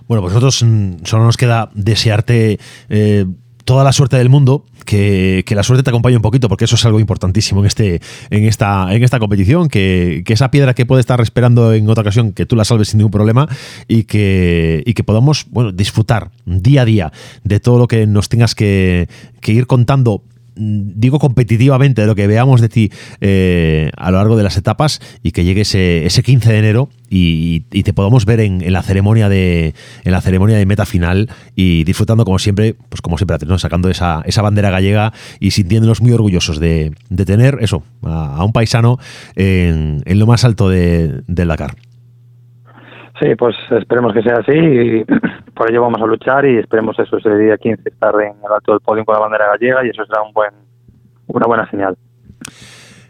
[0.08, 3.26] Bueno, pues nosotros mm, solo nos queda desearte eh,
[3.66, 6.86] toda la suerte del mundo, que, la suerte te acompañe un poquito, porque eso es
[6.86, 11.20] algo importantísimo en, este, en, esta, en esta competición, que, esa piedra que puede estar
[11.20, 13.50] esperando en otra ocasión, que tú la salves sin ningún problema
[13.88, 17.12] y que, y que podamos bueno, disfrutar día a día
[17.44, 19.10] de todo lo que nos tengas que,
[19.42, 20.22] que ir contando
[20.56, 22.92] digo competitivamente de lo que veamos de ti
[23.22, 26.90] eh, a lo largo de las etapas y que llegue ese, ese 15 de enero
[27.10, 31.84] y, te podamos ver en, la ceremonia de en la ceremonia de meta final y
[31.84, 36.60] disfrutando como siempre pues como siempre sacando esa, esa bandera gallega y sintiéndonos muy orgullosos
[36.60, 36.94] de,
[37.26, 38.98] tener eso a, un paisano
[39.36, 41.76] en, lo más alto de, del Dakar
[43.20, 45.06] Sí, pues esperemos que sea así y
[45.56, 48.74] por ello vamos a luchar y esperemos eso ese día 15 estar en el alto
[48.74, 50.52] del podio con la bandera gallega y eso será un buen,
[51.28, 51.96] una buena señal.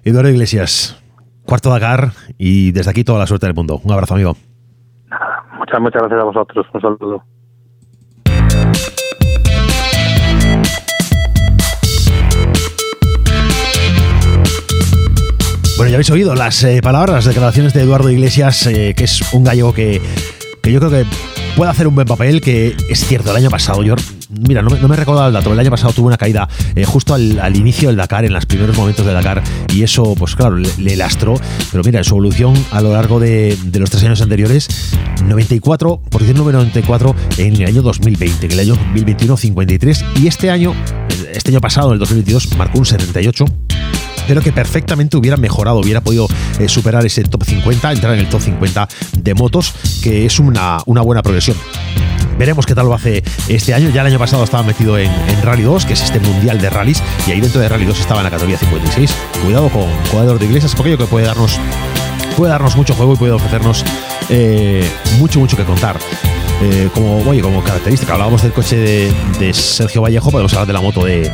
[0.03, 1.03] Eduardo Iglesias,
[1.45, 3.80] cuarto Dakar y desde aquí toda la suerte del mundo.
[3.84, 4.34] Un abrazo, amigo.
[5.58, 6.68] muchas, muchas gracias a vosotros.
[6.74, 7.24] Un saludo.
[15.96, 19.46] Ya habéis oído las eh, palabras, las declaraciones de Eduardo Iglesias, eh, que es un
[19.46, 20.02] gallego que,
[20.62, 21.06] que, yo creo que
[21.56, 23.96] puede hacer un buen papel, que es cierto, el año pasado, yo,
[24.46, 26.50] mira, no me, no me he recordado el dato, el año pasado tuvo una caída
[26.76, 29.41] eh, justo al, inicio del Dakar, en los primeros momentos del Dakar,
[29.74, 31.36] y eso, pues claro, le, lastró,
[31.72, 34.68] pero mira, su evolución a lo largo de, de los tres años anteriores,
[35.24, 40.52] 94, posición número 94 en el año 2020, en el año 2021 53, y este
[40.52, 40.74] año,
[41.32, 43.46] este año pasado, en el 2022, marcó un 78
[44.28, 46.28] pero que perfectamente hubiera mejorado, hubiera podido
[46.59, 50.78] eh, superar ese top 50, entrar en el top 50 de motos, que es una,
[50.86, 51.57] una buena progresión.
[52.38, 53.89] Veremos qué tal lo hace este año.
[53.89, 55.09] Ya el año pasado estaba metido en,
[55.41, 58.19] Rally 2, que es este mundial de rallies, y ahí dentro de Rally 2 estaba
[58.19, 59.15] en la categoría 56.
[59.43, 61.59] Cuidado con jugador de iglesias, porque yo que puede darnos,
[62.36, 63.83] puede darnos mucho juego y puede ofrecernos
[64.29, 64.88] eh,
[65.19, 65.97] mucho, mucho que contar.
[66.61, 68.77] Eh, como, como característica, hablábamos del coche
[69.39, 71.31] de, Sergio Vallejo, podemos hablar de la moto de,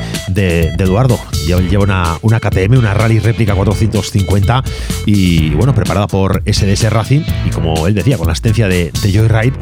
[0.80, 1.20] Eduardo.
[1.46, 4.64] Lleva una, una KTM, una Rally réplica 450
[5.06, 9.54] y bueno, preparada por SDS Racing y como él decía, con la asistencia de, Joyride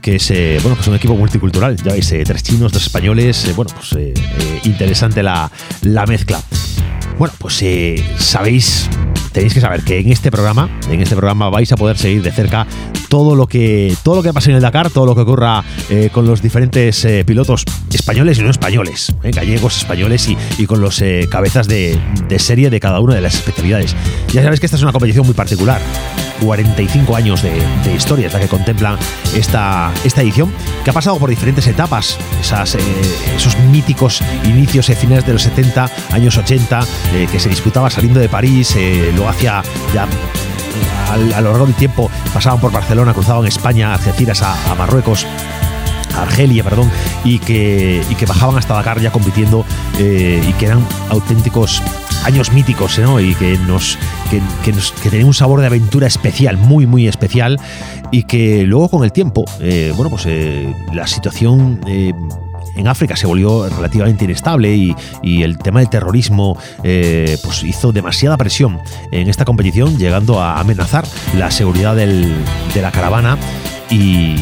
[0.00, 3.72] que es eh, bueno pues un equipo multicultural ya veis tres chinos dos españoles bueno
[3.74, 3.96] pues
[4.64, 5.50] interesante la,
[5.82, 6.40] la mezcla
[7.18, 7.64] bueno pues
[8.16, 8.88] sabéis
[9.32, 12.32] tenéis que saber que en este programa, en este programa vais a poder seguir de
[12.32, 12.66] cerca
[13.08, 16.10] todo lo que todo lo que pasa en el Dakar, todo lo que ocurra eh,
[16.12, 21.02] con los diferentes eh, pilotos españoles y no españoles, eh, gallegos, españoles y, con los
[21.30, 21.98] cabezas de,
[22.38, 23.96] serie de cada una de las especialidades.
[24.32, 25.80] Ya sabéis que esta es una competición muy particular.
[26.44, 27.52] 45 años de,
[27.96, 28.98] historia es la que contempla
[29.34, 30.52] esta, esta edición,
[30.84, 32.76] que ha pasado por diferentes etapas, esas,
[33.34, 36.80] esos míticos inicios y finales de los 70, años 80,
[37.32, 38.76] que se disputaba saliendo de París,
[39.16, 39.62] lo hacía
[39.94, 40.06] ya
[41.10, 45.26] a lo largo del tiempo pasaban por Barcelona, cruzaban España, Algeciras, a, a Marruecos.
[46.16, 46.90] Argelia, perdón,
[47.24, 49.64] y que, y que bajaban hasta Dakar ya compitiendo
[49.98, 51.82] eh, y que eran auténticos
[52.24, 53.20] años míticos, ¿no?
[53.20, 53.98] Y que nos,
[54.30, 57.60] que, que, tenían un sabor de aventura especial, muy, muy especial,
[58.10, 61.80] y que luego con el tiempo, eh, bueno, pues eh, la situación
[62.78, 64.94] en África se volvió relativamente inestable y,
[65.42, 68.80] el tema del terrorismo eh, pues hizo demasiada presión
[69.12, 71.04] en esta competición, llegando a amenazar
[71.36, 73.38] la seguridad de la caravana
[73.90, 74.36] y,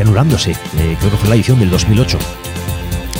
[0.00, 0.52] anulándose.
[0.52, 2.18] Eh, creo que fue la edición del 2008.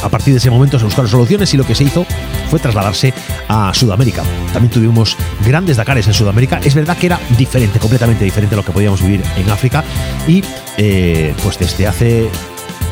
[0.03, 2.05] A partir de ese momento se buscaron soluciones y lo que se hizo
[2.51, 3.15] fue trasladarse
[3.49, 4.25] a Sudamérica.
[4.53, 5.17] También tuvimos
[5.47, 6.61] grandes Dakares en Sudamérica.
[6.65, 9.85] Es verdad que era diferente, completamente diferente a lo que podíamos vivir en África.
[10.27, 10.43] Y
[10.77, 12.29] eh, pues desde hace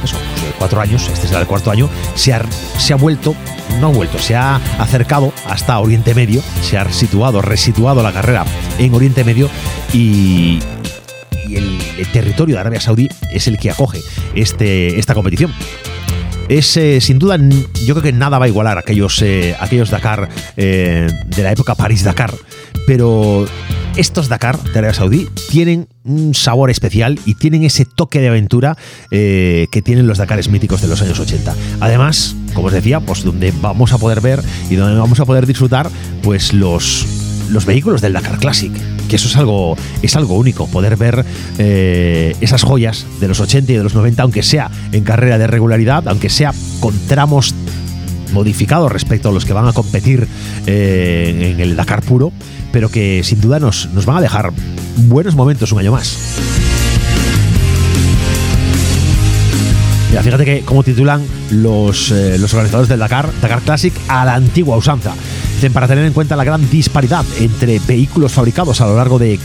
[0.04, 2.42] eso, pues, cuatro años, este será el cuarto año, se ha,
[2.78, 3.34] se ha vuelto,
[3.80, 8.44] no ha vuelto, se ha acercado hasta Oriente Medio, se ha situado, resituado la carrera
[8.78, 9.48] en Oriente Medio
[9.92, 10.60] y,
[11.50, 11.78] el,
[12.12, 14.00] territorio de Arabia Saudí es el que acoge
[14.34, 15.52] este, esta competición.
[16.48, 17.38] Es eh, sin duda,
[17.84, 21.76] yo creo que nada va a igualar aquellos, eh, aquellos Dakar eh, de la época
[21.76, 22.32] París-Dakar,
[22.86, 23.46] pero
[23.96, 28.76] estos Dakar de Arabia Saudí tienen un sabor especial y tienen ese toque de aventura
[29.10, 31.54] eh, que tienen los Dakares míticos de los años 80.
[31.80, 35.46] Además, como os decía, pues donde vamos a poder ver y donde vamos a poder
[35.46, 35.90] disfrutar
[36.22, 37.06] pues los,
[37.50, 38.72] los vehículos del Dakar Classic,
[39.08, 41.24] que eso es algo, es algo único, poder ver
[41.58, 45.46] eh, esas joyas de los 80 y de los 90, aunque sea en carrera de
[45.46, 47.54] regularidad, aunque sea con tramos
[48.32, 50.28] modificados respecto a los que van a competir
[50.66, 52.32] eh, en el Dakar puro
[52.72, 54.52] pero que sin duda nos, nos van a dejar
[54.96, 56.16] buenos momentos un año más.
[60.10, 64.34] Mira, fíjate que como titulan los, eh, los organizadores del Dakar, Dakar Classic a la
[64.34, 65.14] antigua usanza.
[65.54, 69.38] Dicen para tener en cuenta la gran disparidad entre vehículos fabricados a lo largo de,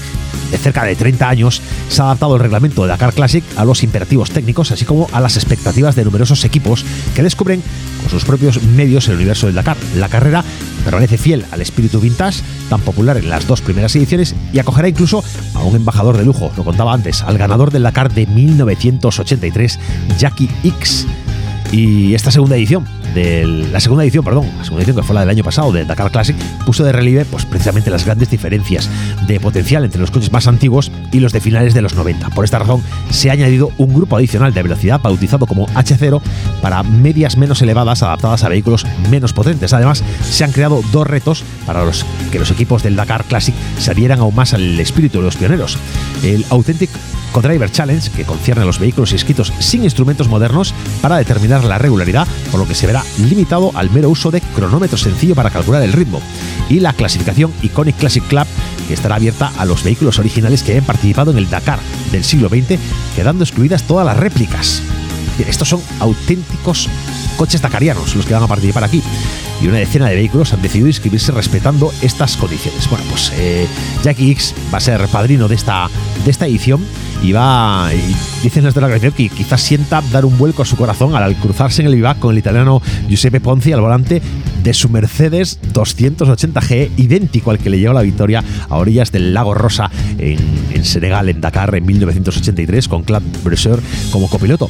[0.51, 3.83] de cerca de 30 años, se ha adaptado el reglamento de Dakar Classic a los
[3.83, 7.61] imperativos técnicos, así como a las expectativas de numerosos equipos que descubren
[8.01, 9.77] con sus propios medios el universo del Dakar.
[9.95, 10.43] La carrera
[10.85, 15.23] permanece fiel al espíritu vintage, tan popular en las dos primeras ediciones, y acogerá incluso
[15.53, 19.79] a un embajador de lujo, lo contaba antes, al ganador del Dakar de 1983,
[20.17, 21.05] Jackie X.
[21.75, 25.19] Y esta segunda edición, de la segunda edición, perdón, la segunda edición que fue la
[25.19, 26.33] del año pasado del Dakar Classic,
[26.65, 28.89] puso de relieve pues, precisamente las grandes diferencias
[29.27, 32.29] de potencial entre los coches más antiguos y los de finales de los 90.
[32.29, 36.21] Por esta razón, se ha añadido un grupo adicional de velocidad bautizado como H0
[36.61, 39.73] para medias menos elevadas adaptadas a vehículos menos potentes.
[39.73, 43.91] Además, se han creado dos retos para los que los equipos del Dakar Classic se
[43.91, 45.77] adhieran aún más al espíritu de los pioneros.
[46.23, 46.89] El Authentic
[47.35, 52.25] Co-Driver Challenge, que concierne a los vehículos inscritos sin instrumentos modernos para determinar la regularidad,
[52.49, 55.91] por lo que se verá limitado al mero uso de cronómetro sencillo para calcular el
[55.91, 56.21] ritmo.
[56.69, 58.47] Y la clasificación Iconic Classic Club,
[58.87, 61.79] que estará abierta a los vehículos originales que hayan participado en el Dakar
[62.13, 62.79] del siglo XX,
[63.17, 64.81] quedando excluidas todas las réplicas.
[65.45, 66.87] Estos son auténticos
[67.35, 69.03] coches dakarianos los que van a participar aquí.
[69.61, 72.89] Y una decena de vehículos han decidido inscribirse respetando estas condiciones.
[72.89, 73.67] Bueno, pues eh,
[74.03, 75.89] Jackie X va a ser padrino de esta,
[76.23, 76.85] de esta edición
[77.21, 77.89] y va.
[77.93, 81.81] Y los de la que quizás sienta dar un vuelco a su corazón al cruzarse
[81.81, 84.21] en el vivac con el italiano Giuseppe Ponzi al volante
[84.63, 89.53] de su Mercedes 280G, idéntico al que le llevó la victoria a orillas del Lago
[89.53, 90.39] Rosa en,
[90.73, 94.69] en Senegal, en Dakar, en 1983, con Claude Bresseur como copiloto.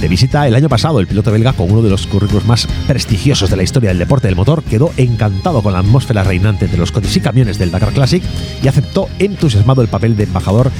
[0.00, 3.48] De visita el año pasado, el piloto belga, con uno de los currículos más prestigiosos
[3.50, 6.92] de la historia del deporte del motor, quedó encantado con la atmósfera reinante de los
[6.92, 8.22] coches y camiones del Dakar Classic
[8.62, 10.70] y aceptó entusiasmado el papel de embajador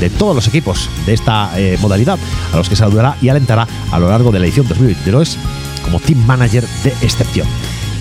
[0.00, 2.18] de todos los equipos de esta eh, modalidad,
[2.52, 5.38] a los que saludará y alentará a lo largo de la edición 2022
[5.82, 7.46] como team manager de excepción.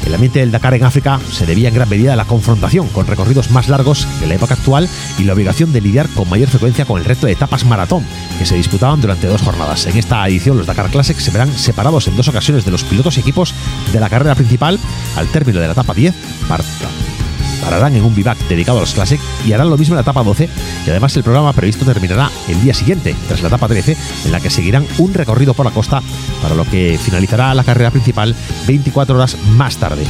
[0.05, 3.07] El ambiente del Dakar en África se debía en gran medida a la confrontación con
[3.07, 6.85] recorridos más largos que la época actual y la obligación de lidiar con mayor frecuencia
[6.85, 8.05] con el reto de etapas maratón,
[8.37, 9.85] que se disputaban durante dos jornadas.
[9.85, 13.17] En esta edición, los Dakar Classic se verán separados en dos ocasiones de los pilotos
[13.17, 13.53] y equipos
[13.93, 14.77] de la carrera principal
[15.15, 16.13] al término de la etapa 10,
[17.63, 20.23] pararán en un vivac dedicado a los Classic y harán lo mismo en la etapa
[20.23, 20.49] 12
[20.85, 24.39] y además el programa previsto terminará el día siguiente, tras la etapa 13, en la
[24.39, 26.01] que seguirán un recorrido por la costa
[26.41, 28.35] para lo que finalizará la carrera principal
[28.67, 30.03] 24 horas más tarde.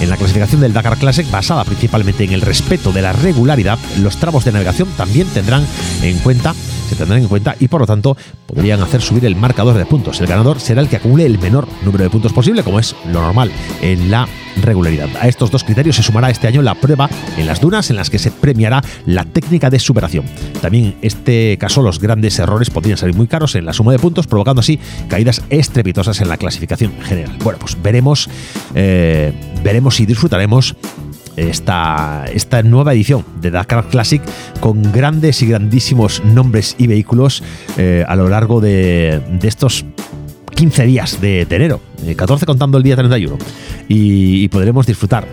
[0.00, 4.16] En la clasificación del Dakar Classic, basada principalmente en el respeto de la regularidad, los
[4.16, 5.66] tramos de navegación también tendrán
[6.02, 6.54] en cuenta
[6.88, 8.16] se tendrán en cuenta y por lo tanto
[8.46, 10.20] podrían hacer subir el marcador de puntos.
[10.20, 13.20] El ganador será el que acumule el menor número de puntos posible, como es lo
[13.20, 13.50] normal
[13.82, 14.26] en la
[14.62, 15.08] regularidad.
[15.20, 18.10] A estos dos criterios se sumará este año la prueba en las dunas en las
[18.10, 20.24] que se premiará la técnica de superación.
[20.60, 23.98] También en este caso los grandes errores podrían salir muy caros en la suma de
[23.98, 24.78] puntos, provocando así
[25.08, 27.36] caídas estrepitosas en la clasificación general.
[27.42, 28.28] Bueno, pues veremos,
[28.74, 29.32] eh,
[29.62, 30.74] veremos y disfrutaremos
[31.40, 34.22] esta, esta nueva edición de Dakar Classic
[34.60, 37.42] con grandes y grandísimos nombres y vehículos
[37.76, 39.84] eh, a lo largo de, estos
[40.54, 43.38] 15 días de, de enero, eh, 14 contando el día 31,
[43.88, 45.26] y, y podremos disfrutar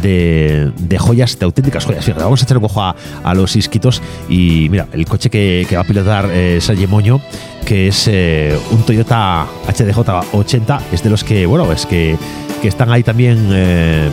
[0.00, 2.04] de, joyas, de auténticas joyas.
[2.04, 5.80] Fíjate, vamos a echar un ojo a, los isquitos y mira, el coche que, va
[5.80, 7.20] a pilotar eh, Sergio Moño,
[7.64, 9.98] que es eh, un Toyota HDJ
[10.32, 12.16] 80, es de los que, bueno, es que,
[12.62, 14.08] que están ahí también eh,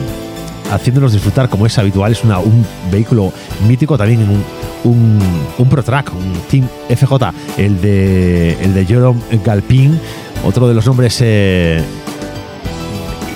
[0.72, 2.12] haciéndonos disfrutar como es habitual.
[2.12, 3.32] Es una, un vehículo
[3.68, 4.44] mítico también un,
[4.84, 5.20] un,
[5.58, 7.14] un Pro Track, un Team FJ,
[7.58, 10.00] el de, el de Jerome Galpin,
[10.44, 11.84] otro de los nombres eh,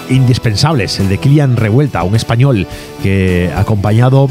[0.09, 2.67] indispensables, el de Kilian Revuelta, un español
[3.01, 4.29] que acompañado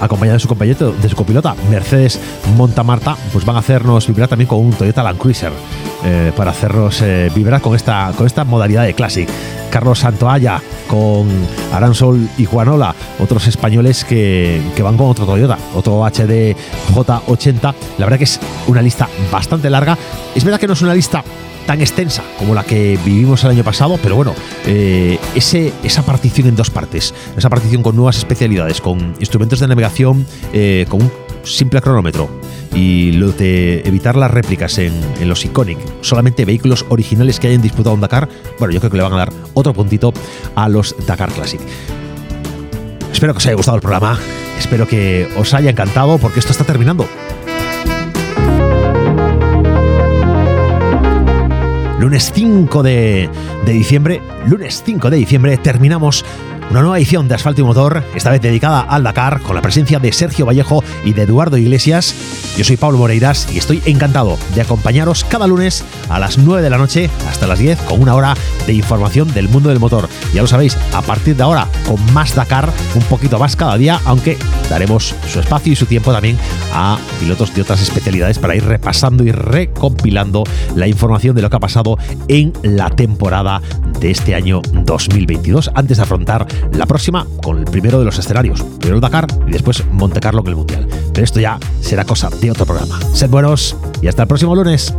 [0.00, 2.20] acompañado de su compañero, de su copilota Mercedes
[2.56, 5.52] Montamarta, pues van a hacernos vibrar también con un Toyota Land Cruiser
[6.04, 9.28] eh, para hacernos eh, vibrar con esta, con esta modalidad de Classic.
[9.70, 11.28] Carlos Santoalla con
[11.72, 16.56] Aransol y Juanola, otros españoles que, van con otro Toyota, otro HD
[16.94, 17.74] J80.
[17.98, 19.96] La verdad que es una lista bastante larga.
[20.34, 21.22] Es verdad que no es una lista
[21.66, 26.56] tan extensa como la que vivimos el año pasado, pero bueno, eh, esa partición en
[26.56, 31.12] dos partes, esa partición con nuevas especialidades, con instrumentos de navegación, eh, con un
[31.44, 32.30] simple cronómetro
[32.74, 37.62] y lo de evitar las réplicas en, en, los Iconic, solamente vehículos originales que hayan
[37.62, 40.12] disputado un Dakar, bueno, yo creo que le van a dar otro puntito
[40.54, 41.60] a los Dakar Classic.
[43.12, 44.18] Espero que os haya gustado el programa,
[44.58, 47.08] espero que os haya encantado porque esto está terminando.
[51.98, 53.28] lunes 5 de,
[53.66, 56.24] de, diciembre, lunes 5 de diciembre, terminamos
[56.70, 59.98] una nueva edición de Asfalto y Motor, esta vez dedicada al Dakar, con la presencia
[59.98, 62.14] de Sergio Vallejo y de Eduardo Iglesias.
[62.56, 66.70] Yo soy Pablo Moreiras y estoy encantado de acompañaros cada lunes a las 9 de
[66.70, 68.34] la noche hasta las 10 con una hora
[68.66, 70.08] de información del mundo del motor.
[70.34, 74.00] Ya lo sabéis, a partir de ahora con más Dakar, un poquito más cada día,
[74.04, 74.36] aunque
[74.68, 76.36] daremos su espacio y su tiempo también
[76.74, 80.44] a pilotos de otras especialidades para ir repasando y recompilando
[80.76, 81.96] la información de lo que ha pasado
[82.28, 83.62] en la temporada
[84.00, 88.62] de este año 2022 antes de afrontar la próxima con el primero de los escenarios,
[88.62, 90.88] primero el Dakar y después Monte Carlo en el Mundial.
[91.12, 92.98] Pero esto ya será cosa de otro programa.
[93.12, 94.94] Sed buenos y hasta el próximo lunes.